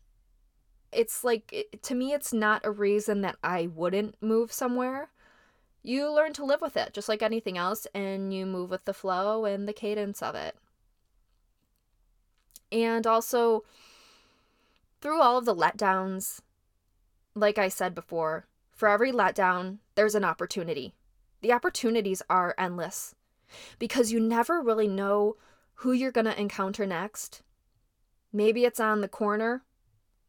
it's 0.96 1.24
like 1.24 1.80
to 1.82 1.96
me 1.96 2.14
it's 2.14 2.34
not 2.34 2.66
a 2.66 2.72
reason 2.72 3.22
that 3.22 3.38
I 3.44 3.68
wouldn't 3.68 4.22
move 4.22 4.52
somewhere. 4.52 5.10
You 5.84 6.12
learn 6.12 6.34
to 6.34 6.46
live 6.46 6.62
with 6.62 6.78
it 6.78 6.94
just 6.94 7.10
like 7.10 7.22
anything 7.22 7.58
else 7.58 7.86
and 7.94 8.34
you 8.34 8.46
move 8.46 8.70
with 8.70 8.86
the 8.86 8.94
flow 8.94 9.46
and 9.46 9.68
the 9.68 9.74
cadence 9.74 10.22
of 10.22 10.34
it. 10.34 10.56
And 12.72 13.06
also 13.06 13.64
through 15.02 15.22
all 15.22 15.38
of 15.38 15.46
the 15.46 15.56
letdowns, 15.56 16.40
like 17.36 17.58
I 17.58 17.68
said 17.68 17.94
before, 17.94 18.48
for 18.72 18.88
every 18.88 19.12
letdown, 19.12 19.80
there's 19.96 20.16
an 20.16 20.24
opportunity. 20.24 20.96
The 21.42 21.52
opportunities 21.52 22.22
are 22.30 22.56
endless 22.58 23.14
because 23.78 24.12
you 24.12 24.20
never 24.20 24.62
really 24.62 24.88
know 24.88 25.36
who 25.76 25.92
you're 25.92 26.12
going 26.12 26.26
to 26.26 26.40
encounter 26.40 26.88
next. 26.88 27.44
Maybe 28.32 28.64
it's 28.64 28.80
on 28.80 29.02
the 29.02 29.08
corner 29.08 29.64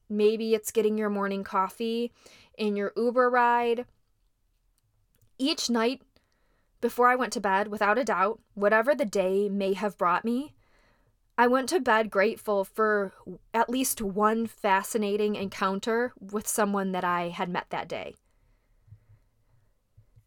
Maybe 0.09 0.55
it's 0.55 0.71
getting 0.71 0.99
your 0.99 1.11
morning 1.11 1.45
coffee 1.45 2.12
in 2.59 2.77
your 2.77 2.93
Uber 2.97 3.31
ride. 3.31 3.87
Each 5.38 5.68
night 5.68 6.03
before 6.81 7.09
I 7.09 7.16
went 7.16 7.33
to 7.33 7.40
bed, 7.40 7.68
without 7.68 7.99
a 7.99 8.05
doubt, 8.05 8.40
whatever 8.55 8.94
the 8.94 9.05
day 9.05 9.49
may 9.49 9.73
have 9.73 9.99
brought 9.99 10.25
me, 10.25 10.55
I 11.37 11.47
went 11.47 11.68
to 11.70 11.81
bed 11.81 12.11
grateful 12.11 12.62
for 12.64 13.12
at 13.53 13.70
least 13.70 14.01
one 14.01 14.47
fascinating 14.47 15.35
encounter 15.35 16.12
with 16.20 16.47
someone 16.47 16.92
that 16.92 17.03
I 17.05 17.31
had 17.31 17.49
met 17.49 17.66
that 17.70 17.88
day. 17.88 18.14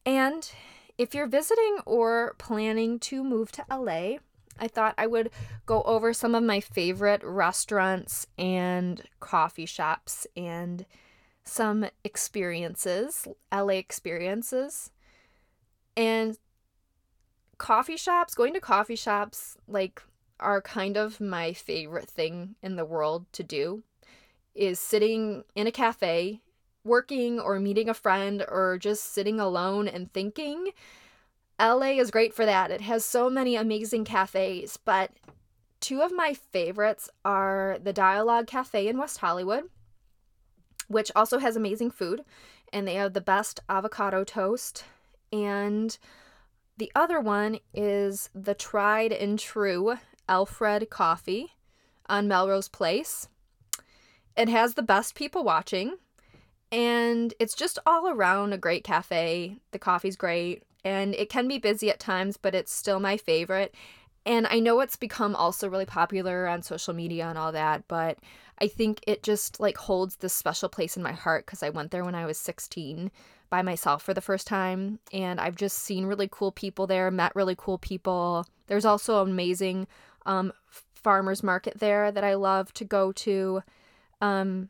And 0.05 0.49
if 0.97 1.13
you're 1.13 1.27
visiting 1.27 1.77
or 1.85 2.35
planning 2.37 2.99
to 2.99 3.23
move 3.23 3.51
to 3.53 3.65
LA, 3.69 4.17
I 4.59 4.67
thought 4.67 4.95
I 4.97 5.07
would 5.07 5.29
go 5.65 5.83
over 5.83 6.11
some 6.11 6.33
of 6.33 6.43
my 6.43 6.59
favorite 6.59 7.21
restaurants 7.23 8.25
and 8.37 9.03
coffee 9.19 9.65
shops 9.65 10.25
and 10.35 10.85
some 11.43 11.85
experiences, 12.03 13.27
LA 13.53 13.75
experiences. 13.75 14.91
And 15.97 16.37
coffee 17.57 17.97
shops, 17.97 18.35
going 18.35 18.53
to 18.53 18.61
coffee 18.61 18.95
shops, 18.95 19.57
like, 19.67 20.01
are 20.39 20.61
kind 20.61 20.95
of 20.95 21.19
my 21.19 21.53
favorite 21.53 22.07
thing 22.07 22.55
in 22.61 22.75
the 22.75 22.85
world 22.85 23.25
to 23.33 23.43
do. 23.43 23.83
is 24.53 24.79
sitting 24.79 25.43
in 25.55 25.67
a 25.67 25.71
cafe, 25.71 26.41
working 26.83 27.39
or 27.39 27.59
meeting 27.59 27.89
a 27.89 27.93
friend 27.93 28.43
or 28.47 28.77
just 28.79 29.13
sitting 29.13 29.39
alone 29.39 29.87
and 29.87 30.11
thinking, 30.13 30.71
LA 31.59 31.99
is 31.99 32.11
great 32.11 32.33
for 32.33 32.45
that. 32.45 32.71
It 32.71 32.81
has 32.81 33.05
so 33.05 33.29
many 33.29 33.55
amazing 33.55 34.05
cafes, 34.05 34.77
but 34.77 35.11
two 35.79 36.01
of 36.01 36.11
my 36.11 36.33
favorites 36.33 37.09
are 37.25 37.77
the 37.81 37.93
Dialogue 37.93 38.47
Cafe 38.47 38.87
in 38.87 38.97
West 38.97 39.19
Hollywood, 39.19 39.65
which 40.87 41.11
also 41.15 41.39
has 41.39 41.55
amazing 41.55 41.91
food, 41.91 42.23
and 42.71 42.87
they 42.87 42.95
have 42.95 43.13
the 43.13 43.21
best 43.21 43.59
avocado 43.69 44.23
toast. 44.23 44.83
And 45.31 45.97
the 46.77 46.91
other 46.95 47.19
one 47.19 47.59
is 47.73 48.29
the 48.35 48.53
tried 48.53 49.11
and 49.11 49.39
true 49.39 49.97
Alfred 50.29 50.89
Coffee 50.89 51.53
on 52.07 52.27
Melrose 52.27 52.67
Place. 52.67 53.27
It 54.35 54.49
has 54.49 54.75
the 54.75 54.83
best 54.83 55.15
people 55.15 55.43
watching, 55.43 55.97
and 56.71 57.33
it's 57.39 57.55
just 57.55 57.79
all 57.85 58.07
around 58.07 58.53
a 58.53 58.57
great 58.57 58.83
cafe. 58.83 59.57
The 59.71 59.79
coffee's 59.79 60.15
great, 60.15 60.63
and 60.83 61.15
it 61.15 61.29
can 61.29 61.47
be 61.47 61.57
busy 61.57 61.89
at 61.89 61.99
times, 61.99 62.37
but 62.37 62.53
it's 62.53 62.71
still 62.71 62.99
my 62.99 63.17
favorite. 63.17 63.73
And 64.25 64.45
I 64.47 64.59
know 64.59 64.81
it's 64.81 64.97
become 64.97 65.35
also 65.35 65.69
really 65.69 65.85
popular 65.85 66.47
on 66.47 66.61
social 66.61 66.93
media 66.93 67.27
and 67.27 67.37
all 67.37 67.53
that, 67.53 67.87
but 67.87 68.19
I 68.59 68.67
think 68.67 69.01
it 69.07 69.23
just 69.23 69.59
like 69.59 69.77
holds 69.77 70.17
this 70.17 70.33
special 70.33 70.69
place 70.69 70.97
in 70.97 71.03
my 71.03 71.13
heart 71.13 71.45
because 71.45 71.63
I 71.63 71.69
went 71.69 71.91
there 71.91 72.03
when 72.03 72.15
I 72.15 72.25
was 72.25 72.37
16 72.37 73.09
by 73.49 73.61
myself 73.61 74.03
for 74.03 74.13
the 74.13 74.21
first 74.21 74.47
time 74.47 74.99
and 75.11 75.39
I've 75.39 75.55
just 75.55 75.77
seen 75.77 76.05
really 76.05 76.27
cool 76.29 76.51
people 76.51 76.87
there, 76.87 77.09
met 77.11 77.35
really 77.35 77.55
cool 77.57 77.77
people. 77.77 78.45
There's 78.67 78.85
also 78.85 79.23
an 79.23 79.31
amazing 79.31 79.87
um, 80.25 80.51
farmers 80.93 81.43
market 81.43 81.79
there 81.79 82.11
that 82.11 82.23
I 82.23 82.35
love 82.35 82.73
to 82.73 82.85
go 82.85 83.11
to. 83.13 83.63
Um, 84.21 84.69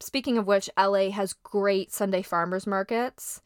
speaking 0.00 0.38
of 0.38 0.46
which, 0.46 0.68
LA 0.78 1.10
has 1.10 1.32
great 1.32 1.92
Sunday 1.92 2.22
farmers 2.22 2.66
markets. 2.66 3.40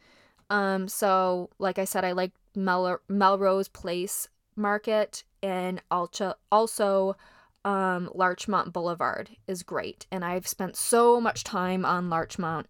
Um, 0.51 0.89
so 0.89 1.51
like 1.59 1.79
I 1.79 1.85
said, 1.85 2.05
I 2.05 2.13
like 2.13 2.33
Mel- 2.55 3.01
Melrose 3.09 3.69
Place 3.69 4.29
Market 4.57 5.23
and 5.43 5.81
also 5.91 6.35
also 6.51 7.17
um, 7.65 8.11
Larchmont 8.15 8.73
Boulevard 8.73 9.31
is 9.47 9.63
great, 9.63 10.07
and 10.11 10.25
I've 10.25 10.47
spent 10.47 10.77
so 10.77 11.21
much 11.21 11.45
time 11.45 11.85
on 11.85 12.09
Larchmont. 12.09 12.67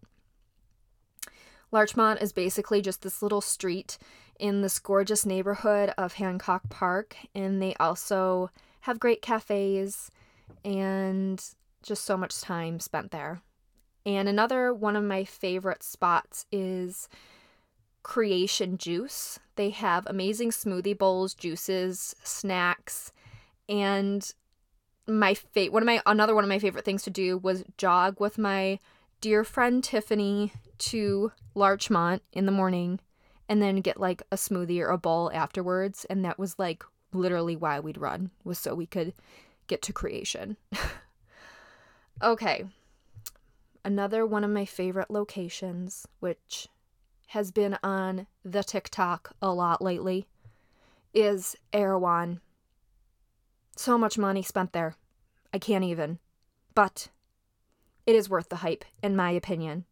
Larchmont 1.71 2.21
is 2.21 2.31
basically 2.31 2.81
just 2.81 3.01
this 3.01 3.21
little 3.21 3.41
street 3.41 3.97
in 4.39 4.61
this 4.61 4.79
gorgeous 4.79 5.25
neighborhood 5.25 5.93
of 5.97 6.13
Hancock 6.13 6.69
Park, 6.69 7.15
and 7.35 7.61
they 7.61 7.75
also 7.79 8.49
have 8.81 8.99
great 8.99 9.21
cafes 9.21 10.09
and 10.63 11.43
just 11.83 12.05
so 12.05 12.17
much 12.17 12.41
time 12.41 12.79
spent 12.79 13.11
there. 13.11 13.41
And 14.05 14.27
another 14.27 14.73
one 14.73 14.95
of 14.95 15.03
my 15.03 15.23
favorite 15.25 15.83
spots 15.83 16.45
is 16.51 17.09
Kreation 18.03 18.77
Juice. 18.77 19.39
They 19.55 19.69
have 19.71 20.07
amazing 20.07 20.51
smoothie 20.51 20.97
bowls, 20.97 21.33
juices, 21.33 22.15
snacks, 22.23 23.11
and 23.67 24.33
my 25.05 25.33
fate 25.33 25.73
one 25.73 25.81
of 25.81 25.87
my 25.87 26.01
another 26.05 26.35
one 26.35 26.43
of 26.43 26.49
my 26.49 26.59
favorite 26.59 26.85
things 26.85 27.01
to 27.01 27.09
do 27.09 27.35
was 27.35 27.63
jog 27.77 28.19
with 28.19 28.37
my 28.37 28.79
dear 29.21 29.43
friend 29.43 29.83
Tiffany 29.83 30.53
to 30.77 31.31
Larchmont 31.55 32.21
in 32.31 32.45
the 32.45 32.51
morning 32.51 32.99
and 33.47 33.61
then 33.61 33.81
get 33.81 33.99
like 33.99 34.21
a 34.31 34.35
smoothie 34.35 34.79
or 34.79 34.89
a 34.89 34.97
bowl 34.97 35.31
afterwards 35.33 36.05
and 36.09 36.23
that 36.23 36.39
was 36.39 36.57
like 36.57 36.83
literally 37.11 37.55
why 37.55 37.79
we'd 37.79 37.97
run 37.97 38.31
was 38.43 38.57
so 38.57 38.73
we 38.73 38.85
could 38.85 39.13
get 39.67 39.81
to 39.81 39.93
Kreation. 39.93 40.55
okay. 42.21 42.65
Another 43.83 44.25
one 44.25 44.43
of 44.43 44.51
my 44.51 44.65
favorite 44.65 45.09
locations 45.09 46.07
which 46.19 46.67
has 47.27 47.51
been 47.51 47.77
on 47.83 48.27
the 48.43 48.63
TikTok 48.63 49.35
a 49.41 49.51
lot 49.51 49.81
lately 49.81 50.25
is 51.13 51.55
Erewhon. 51.73 52.39
So 53.75 53.97
much 53.97 54.17
money 54.17 54.43
spent 54.43 54.73
there. 54.73 54.95
I 55.53 55.59
can't 55.59 55.83
even. 55.83 56.19
But 56.75 57.09
it 58.09 58.15
is 58.15 58.27
worth 58.27 58.49
the 58.49 58.55
hype, 58.55 58.85
in 59.03 59.15
my 59.15 59.29
opinion. 59.29 59.85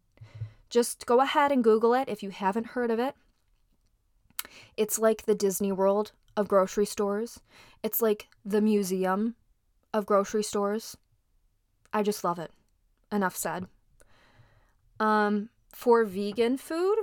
Just 0.72 1.06
go 1.06 1.22
ahead 1.22 1.52
and 1.52 1.64
Google 1.64 1.94
it 1.94 2.10
if 2.10 2.24
you 2.24 2.32
haven't 2.32 2.66
heard 2.66 2.90
of 2.90 2.98
it. 2.98 3.14
It's 4.76 4.98
like 4.98 5.26
the 5.26 5.36
Disney 5.36 5.72
World 5.72 6.14
of 6.36 6.48
grocery 6.48 6.88
stores, 6.88 7.42
it's 7.84 8.02
like 8.02 8.28
the 8.44 8.60
museum 8.60 9.36
of 9.94 10.08
grocery 10.08 10.42
stores. 10.42 10.98
I 11.94 12.02
just 12.02 12.24
love 12.24 12.40
it. 12.40 12.50
Enough 13.12 13.36
said. 13.36 13.68
Um, 15.00 15.50
for 15.72 16.04
vegan 16.04 16.58
food, 16.58 16.98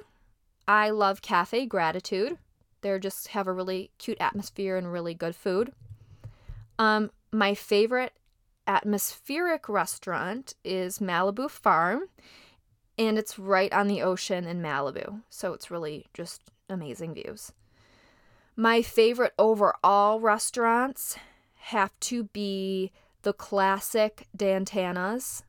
I 0.66 0.90
love 0.90 1.22
Cafe 1.22 1.66
Gratitude. 1.66 2.38
They 2.80 2.98
just 2.98 3.28
have 3.28 3.46
a 3.46 3.52
really 3.52 3.92
cute 3.98 4.18
atmosphere 4.18 4.76
and 4.76 4.92
really 4.92 5.14
good 5.14 5.36
food. 5.36 5.70
Um, 6.76 7.12
my 7.30 7.54
favorite 7.54 8.14
atmospheric 8.66 9.68
restaurant 9.68 10.54
is 10.64 10.98
Malibu 10.98 11.50
Farm, 11.50 12.04
and 12.98 13.18
it's 13.18 13.38
right 13.38 13.72
on 13.72 13.88
the 13.88 14.02
ocean 14.02 14.46
in 14.46 14.62
Malibu. 14.62 15.22
So 15.30 15.52
it's 15.52 15.70
really 15.70 16.06
just 16.14 16.42
amazing 16.68 17.14
views. 17.14 17.52
My 18.56 18.82
favorite 18.82 19.34
overall 19.38 20.20
restaurants 20.20 21.16
have 21.56 21.98
to 22.00 22.24
be 22.24 22.92
the 23.22 23.32
classic 23.32 24.28
Dan 24.36 24.64
Tana's. 24.64 25.42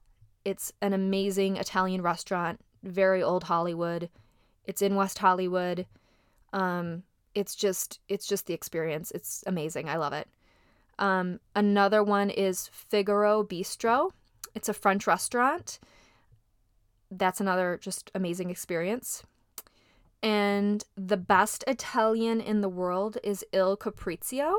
It's 0.43 0.73
an 0.81 0.93
amazing 0.93 1.57
Italian 1.57 2.01
restaurant, 2.01 2.59
very 2.83 3.21
old 3.21 3.45
Hollywood. 3.45 4.09
It's 4.63 4.81
in 4.81 4.95
West 4.95 5.19
Hollywood. 5.19 5.85
Um, 6.53 7.03
it's 7.35 7.53
just 7.55 7.99
it's 8.07 8.25
just 8.25 8.47
the 8.47 8.53
experience. 8.53 9.11
It's 9.11 9.43
amazing. 9.45 9.89
I 9.89 9.97
love 9.97 10.13
it. 10.13 10.27
Um, 10.97 11.39
another 11.55 12.03
one 12.03 12.29
is 12.29 12.69
Figaro 12.71 13.43
Bistrot. 13.43 14.11
It's 14.53 14.69
a 14.69 14.73
French 14.73 15.05
restaurant. 15.07 15.79
That's 17.11 17.41
another 17.41 17.79
just 17.81 18.11
amazing 18.15 18.49
experience. 18.49 19.23
And 20.23 20.83
the 20.95 21.17
best 21.17 21.63
Italian 21.67 22.41
in 22.41 22.61
the 22.61 22.69
world 22.69 23.17
is 23.23 23.45
Il 23.51 23.77
Capriccio 23.77 24.53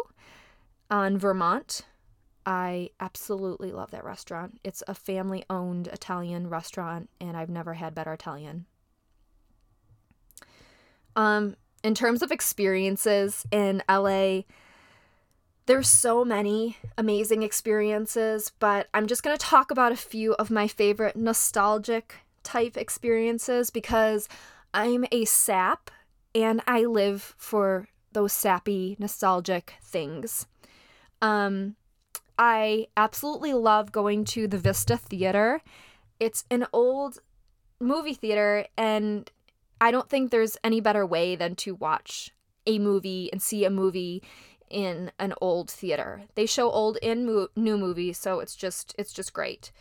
on 0.91 1.19
Vermont. 1.19 1.83
I 2.45 2.91
absolutely 3.01 3.73
love 3.73 3.91
that 3.91 4.05
restaurant. 4.05 4.61
It's 4.63 4.83
a 4.87 4.95
family 4.95 5.45
owned 5.51 5.89
Italian 5.89 6.49
restaurant, 6.49 7.11
and 7.21 7.37
I've 7.37 7.51
never 7.51 7.75
had 7.75 7.95
better 7.95 8.13
Italian. 8.13 8.67
Um, 11.17 11.57
in 11.83 11.95
terms 11.95 12.23
of 12.23 12.31
experiences 12.31 13.45
in 13.51 13.83
LA, 13.89 14.43
there's 15.67 15.89
so 15.89 16.25
many 16.25 16.77
amazing 16.97 17.43
experiences, 17.43 18.53
but 18.59 18.87
I'm 18.95 19.07
just 19.07 19.23
going 19.23 19.37
to 19.37 19.45
talk 19.45 19.71
about 19.71 19.93
a 19.93 19.97
few 19.97 20.35
of 20.35 20.51
my 20.51 20.69
favorite 20.69 21.17
nostalgic 21.17 22.15
type 22.43 22.77
experiences 22.77 23.71
because 23.71 24.29
I'm 24.73 25.05
a 25.11 25.25
sap 25.25 25.91
and 26.35 26.63
I 26.67 26.85
live 26.85 27.35
for 27.37 27.89
those 28.13 28.33
sappy, 28.33 28.97
nostalgic 28.99 29.75
things. 29.83 30.47
Um, 31.21 31.75
I 32.39 32.87
absolutely 32.97 33.55
love 33.55 33.91
going 33.91 34.25
to 34.27 34.47
the 34.47 34.59
Vista 34.59 34.97
Theater. 34.97 35.63
It's 36.21 36.45
an 36.51 36.67
old 36.73 37.19
movie 37.81 38.15
theater, 38.15 38.67
and 38.77 39.31
I 39.81 39.91
don't 39.91 40.09
think 40.09 40.31
there's 40.31 40.57
any 40.63 40.81
better 40.81 41.05
way 41.05 41.37
than 41.37 41.57
to 41.57 41.75
watch 41.75 42.31
a 42.67 42.79
movie 42.79 43.31
and 43.33 43.41
see 43.41 43.65
a 43.65 43.71
movie 43.71 44.23
in 44.71 45.11
an 45.19 45.35
old 45.41 45.71
theater. 45.71 46.23
They 46.35 46.47
show 46.47 46.71
old 46.71 46.99
and 47.03 47.27
mo- 47.27 47.49
new 47.57 47.79
movies, 47.79 48.19
so 48.19 48.41
it's 48.41 48.57
just 48.57 48.95
it's 48.99 49.13
just 49.13 49.33
great. 49.33 49.73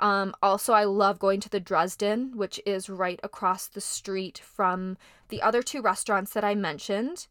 Um, 0.00 0.34
also, 0.42 0.72
I 0.72 0.84
love 0.84 1.18
going 1.18 1.40
to 1.40 1.48
the 1.48 1.60
Dresden, 1.60 2.36
which 2.36 2.60
is 2.66 2.90
right 2.90 3.20
across 3.22 3.68
the 3.68 3.80
street 3.80 4.38
from 4.38 4.96
the 5.28 5.40
other 5.40 5.62
two 5.62 5.80
restaurants 5.80 6.32
that 6.32 6.44
I 6.44 6.54
mentioned. 6.54 7.26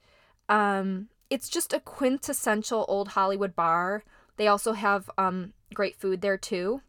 Um, 0.47 1.09
it's 1.29 1.49
just 1.49 1.73
a 1.73 1.79
quintessential 1.79 2.85
old 2.87 3.09
Hollywood 3.09 3.55
bar. 3.55 4.03
They 4.37 4.47
also 4.47 4.73
have 4.73 5.09
um, 5.17 5.53
great 5.73 5.95
food 5.95 6.21
there 6.21 6.37
too, 6.37 6.81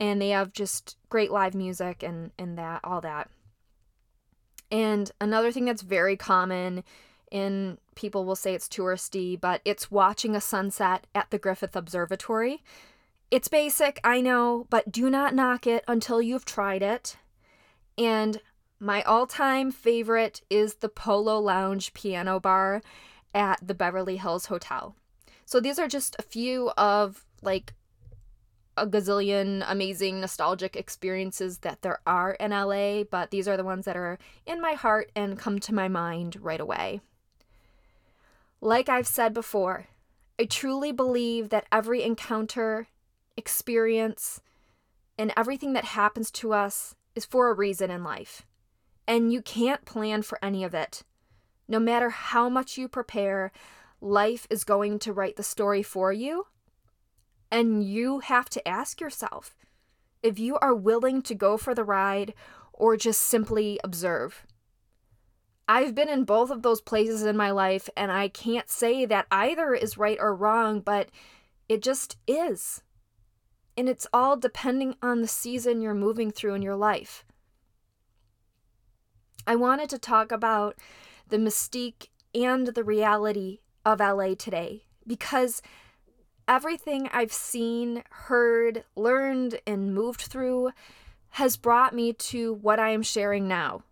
and 0.00 0.20
they 0.20 0.30
have 0.30 0.52
just 0.52 0.96
great 1.08 1.30
live 1.30 1.54
music 1.54 2.02
and 2.02 2.32
and 2.38 2.58
that 2.58 2.80
all 2.82 3.00
that. 3.00 3.30
And 4.70 5.10
another 5.20 5.52
thing 5.52 5.66
that's 5.66 5.82
very 5.82 6.16
common 6.16 6.82
in 7.34 7.78
people 7.96 8.24
will 8.24 8.36
say 8.36 8.54
it's 8.54 8.68
touristy, 8.68 9.38
but 9.38 9.60
it's 9.64 9.90
watching 9.90 10.36
a 10.36 10.40
sunset 10.40 11.08
at 11.16 11.30
the 11.30 11.38
Griffith 11.38 11.74
Observatory. 11.74 12.62
It's 13.28 13.48
basic, 13.48 13.98
I 14.04 14.20
know, 14.20 14.68
but 14.70 14.92
do 14.92 15.10
not 15.10 15.34
knock 15.34 15.66
it 15.66 15.82
until 15.88 16.22
you've 16.22 16.44
tried 16.44 16.80
it. 16.80 17.16
And 17.98 18.40
my 18.78 19.02
all 19.02 19.26
time 19.26 19.72
favorite 19.72 20.42
is 20.48 20.76
the 20.76 20.88
Polo 20.88 21.40
Lounge 21.40 21.92
Piano 21.92 22.38
Bar 22.38 22.82
at 23.34 23.58
the 23.66 23.74
Beverly 23.74 24.16
Hills 24.16 24.46
Hotel. 24.46 24.94
So 25.44 25.58
these 25.58 25.80
are 25.80 25.88
just 25.88 26.14
a 26.20 26.22
few 26.22 26.70
of 26.76 27.26
like 27.42 27.74
a 28.76 28.86
gazillion 28.86 29.64
amazing 29.66 30.20
nostalgic 30.20 30.76
experiences 30.76 31.58
that 31.58 31.82
there 31.82 31.98
are 32.06 32.34
in 32.34 32.52
LA, 32.52 33.02
but 33.02 33.32
these 33.32 33.48
are 33.48 33.56
the 33.56 33.64
ones 33.64 33.86
that 33.86 33.96
are 33.96 34.18
in 34.46 34.60
my 34.60 34.74
heart 34.74 35.10
and 35.16 35.36
come 35.36 35.58
to 35.58 35.74
my 35.74 35.88
mind 35.88 36.36
right 36.40 36.60
away. 36.60 37.00
Like 38.64 38.88
I've 38.88 39.06
said 39.06 39.34
before, 39.34 39.88
I 40.40 40.46
truly 40.46 40.90
believe 40.90 41.50
that 41.50 41.66
every 41.70 42.02
encounter, 42.02 42.88
experience, 43.36 44.40
and 45.18 45.34
everything 45.36 45.74
that 45.74 45.84
happens 45.84 46.30
to 46.30 46.54
us 46.54 46.94
is 47.14 47.26
for 47.26 47.50
a 47.50 47.52
reason 47.52 47.90
in 47.90 48.02
life. 48.02 48.46
And 49.06 49.30
you 49.30 49.42
can't 49.42 49.84
plan 49.84 50.22
for 50.22 50.42
any 50.42 50.64
of 50.64 50.72
it. 50.72 51.02
No 51.68 51.78
matter 51.78 52.08
how 52.08 52.48
much 52.48 52.78
you 52.78 52.88
prepare, 52.88 53.52
life 54.00 54.46
is 54.48 54.64
going 54.64 54.98
to 55.00 55.12
write 55.12 55.36
the 55.36 55.42
story 55.42 55.82
for 55.82 56.10
you. 56.10 56.46
And 57.50 57.84
you 57.84 58.20
have 58.20 58.48
to 58.48 58.66
ask 58.66 58.98
yourself 58.98 59.58
if 60.22 60.38
you 60.38 60.56
are 60.62 60.74
willing 60.74 61.20
to 61.20 61.34
go 61.34 61.58
for 61.58 61.74
the 61.74 61.84
ride 61.84 62.32
or 62.72 62.96
just 62.96 63.20
simply 63.20 63.78
observe. 63.84 64.46
I've 65.66 65.94
been 65.94 66.08
in 66.08 66.24
both 66.24 66.50
of 66.50 66.62
those 66.62 66.80
places 66.80 67.22
in 67.22 67.36
my 67.36 67.50
life, 67.50 67.88
and 67.96 68.12
I 68.12 68.28
can't 68.28 68.68
say 68.68 69.06
that 69.06 69.26
either 69.30 69.74
is 69.74 69.96
right 69.96 70.18
or 70.20 70.34
wrong, 70.34 70.80
but 70.80 71.08
it 71.68 71.82
just 71.82 72.16
is. 72.26 72.82
And 73.76 73.88
it's 73.88 74.06
all 74.12 74.36
depending 74.36 74.94
on 75.02 75.20
the 75.20 75.28
season 75.28 75.80
you're 75.80 75.94
moving 75.94 76.30
through 76.30 76.54
in 76.54 76.62
your 76.62 76.76
life. 76.76 77.24
I 79.46 79.56
wanted 79.56 79.88
to 79.90 79.98
talk 79.98 80.32
about 80.32 80.76
the 81.28 81.38
mystique 81.38 82.08
and 82.34 82.68
the 82.68 82.84
reality 82.84 83.60
of 83.84 84.00
LA 84.00 84.34
today 84.34 84.84
because 85.06 85.62
everything 86.46 87.08
I've 87.12 87.32
seen, 87.32 88.02
heard, 88.10 88.84
learned, 88.96 89.60
and 89.66 89.94
moved 89.94 90.22
through 90.22 90.70
has 91.30 91.56
brought 91.56 91.94
me 91.94 92.12
to 92.12 92.54
what 92.54 92.78
I 92.78 92.90
am 92.90 93.02
sharing 93.02 93.48
now. 93.48 93.82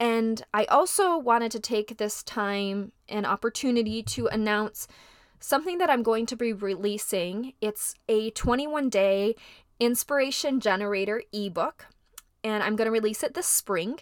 And 0.00 0.42
I 0.54 0.64
also 0.64 1.18
wanted 1.18 1.52
to 1.52 1.60
take 1.60 1.98
this 1.98 2.22
time 2.22 2.92
and 3.06 3.26
opportunity 3.26 4.02
to 4.04 4.28
announce 4.28 4.88
something 5.40 5.76
that 5.76 5.90
I'm 5.90 6.02
going 6.02 6.24
to 6.26 6.36
be 6.36 6.54
releasing. 6.54 7.52
It's 7.60 7.94
a 8.08 8.30
21 8.30 8.88
day 8.88 9.36
inspiration 9.78 10.58
generator 10.58 11.22
ebook, 11.34 11.86
and 12.42 12.62
I'm 12.62 12.76
going 12.76 12.86
to 12.86 12.92
release 12.92 13.22
it 13.22 13.34
this 13.34 13.46
spring. 13.46 13.98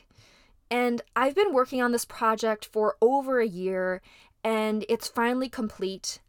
And 0.70 1.02
I've 1.16 1.34
been 1.34 1.52
working 1.52 1.82
on 1.82 1.90
this 1.90 2.04
project 2.04 2.64
for 2.64 2.96
over 3.02 3.40
a 3.40 3.46
year, 3.46 4.00
and 4.44 4.84
it's 4.88 5.08
finally 5.08 5.48
complete. 5.48 6.20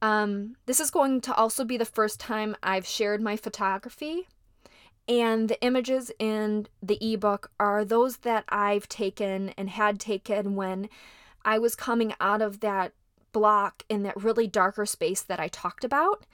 Um, 0.00 0.56
this 0.64 0.80
is 0.80 0.90
going 0.90 1.20
to 1.22 1.34
also 1.34 1.64
be 1.64 1.76
the 1.76 1.84
first 1.84 2.20
time 2.20 2.56
I've 2.62 2.86
shared 2.86 3.20
my 3.20 3.36
photography 3.36 4.28
and 5.10 5.48
the 5.48 5.60
images 5.60 6.12
in 6.20 6.68
the 6.80 6.96
ebook 7.00 7.50
are 7.58 7.84
those 7.84 8.18
that 8.18 8.44
I've 8.48 8.88
taken 8.88 9.48
and 9.50 9.68
had 9.68 9.98
taken 9.98 10.54
when 10.54 10.88
I 11.44 11.58
was 11.58 11.74
coming 11.74 12.14
out 12.20 12.40
of 12.40 12.60
that 12.60 12.92
block 13.32 13.82
in 13.88 14.04
that 14.04 14.22
really 14.22 14.46
darker 14.46 14.86
space 14.86 15.20
that 15.22 15.40
I 15.40 15.48
talked 15.48 15.82
about. 15.82 16.26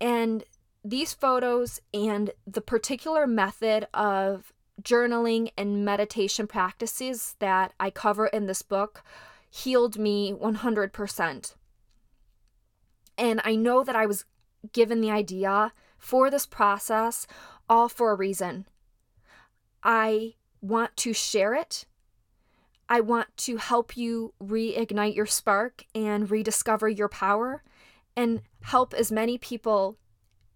And 0.00 0.42
these 0.84 1.14
photos 1.14 1.80
and 1.94 2.32
the 2.48 2.60
particular 2.60 3.28
method 3.28 3.86
of 3.94 4.52
journaling 4.82 5.52
and 5.56 5.84
meditation 5.84 6.48
practices 6.48 7.36
that 7.38 7.74
I 7.78 7.90
cover 7.90 8.26
in 8.26 8.46
this 8.46 8.62
book 8.62 9.04
healed 9.48 9.98
me 9.98 10.32
100%. 10.32 11.54
And 13.16 13.40
I 13.44 13.54
know 13.54 13.84
that 13.84 13.94
I 13.94 14.06
was 14.06 14.24
given 14.72 15.00
the 15.00 15.12
idea 15.12 15.72
for 15.96 16.30
this 16.30 16.46
process 16.46 17.26
all 17.70 17.88
for 17.88 18.10
a 18.10 18.16
reason. 18.16 18.66
I 19.82 20.34
want 20.60 20.96
to 20.98 21.14
share 21.14 21.54
it. 21.54 21.86
I 22.88 23.00
want 23.00 23.28
to 23.38 23.56
help 23.56 23.96
you 23.96 24.34
reignite 24.42 25.14
your 25.14 25.26
spark 25.26 25.84
and 25.94 26.28
rediscover 26.28 26.88
your 26.88 27.08
power 27.08 27.62
and 28.16 28.42
help 28.62 28.92
as 28.92 29.12
many 29.12 29.38
people 29.38 29.96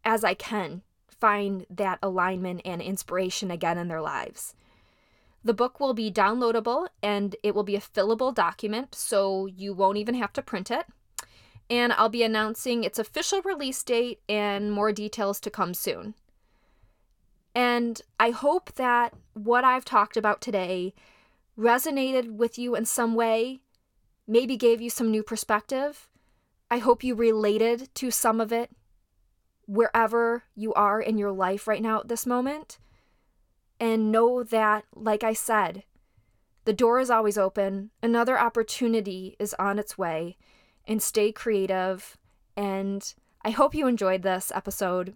as 0.04 0.24
I 0.24 0.34
can 0.34 0.82
find 1.08 1.64
that 1.70 2.00
alignment 2.02 2.60
and 2.64 2.82
inspiration 2.82 3.50
again 3.50 3.78
in 3.78 3.88
their 3.88 4.02
lives. 4.02 4.54
The 5.44 5.54
book 5.54 5.78
will 5.78 5.94
be 5.94 6.10
downloadable 6.10 6.88
and 7.02 7.36
it 7.42 7.54
will 7.54 7.62
be 7.62 7.76
a 7.76 7.80
fillable 7.80 8.34
document, 8.34 8.94
so 8.94 9.46
you 9.46 9.72
won't 9.72 9.98
even 9.98 10.16
have 10.16 10.32
to 10.32 10.42
print 10.42 10.70
it. 10.70 10.86
And 11.70 11.92
I'll 11.92 12.08
be 12.08 12.24
announcing 12.24 12.82
its 12.82 12.98
official 12.98 13.40
release 13.42 13.82
date 13.82 14.20
and 14.28 14.72
more 14.72 14.92
details 14.92 15.38
to 15.40 15.50
come 15.50 15.72
soon. 15.72 16.14
And 17.54 18.00
I 18.18 18.30
hope 18.30 18.74
that 18.74 19.14
what 19.34 19.64
I've 19.64 19.84
talked 19.84 20.16
about 20.16 20.40
today 20.40 20.94
resonated 21.58 22.36
with 22.36 22.58
you 22.58 22.74
in 22.74 22.84
some 22.84 23.14
way, 23.14 23.60
maybe 24.26 24.56
gave 24.56 24.80
you 24.80 24.90
some 24.90 25.10
new 25.10 25.22
perspective. 25.22 26.08
I 26.70 26.78
hope 26.78 27.04
you 27.04 27.14
related 27.14 27.94
to 27.96 28.10
some 28.10 28.40
of 28.40 28.52
it 28.52 28.70
wherever 29.66 30.44
you 30.54 30.74
are 30.74 31.00
in 31.00 31.16
your 31.16 31.32
life 31.32 31.68
right 31.68 31.82
now 31.82 32.00
at 32.00 32.08
this 32.08 32.26
moment. 32.26 32.78
And 33.80 34.10
know 34.10 34.42
that, 34.42 34.84
like 34.94 35.22
I 35.22 35.32
said, 35.32 35.84
the 36.64 36.72
door 36.72 36.98
is 36.98 37.10
always 37.10 37.36
open, 37.36 37.90
another 38.02 38.38
opportunity 38.38 39.36
is 39.38 39.54
on 39.58 39.78
its 39.78 39.98
way, 39.98 40.36
and 40.86 41.02
stay 41.02 41.30
creative. 41.32 42.16
And 42.56 43.14
I 43.44 43.50
hope 43.50 43.74
you 43.74 43.86
enjoyed 43.86 44.22
this 44.22 44.50
episode. 44.54 45.14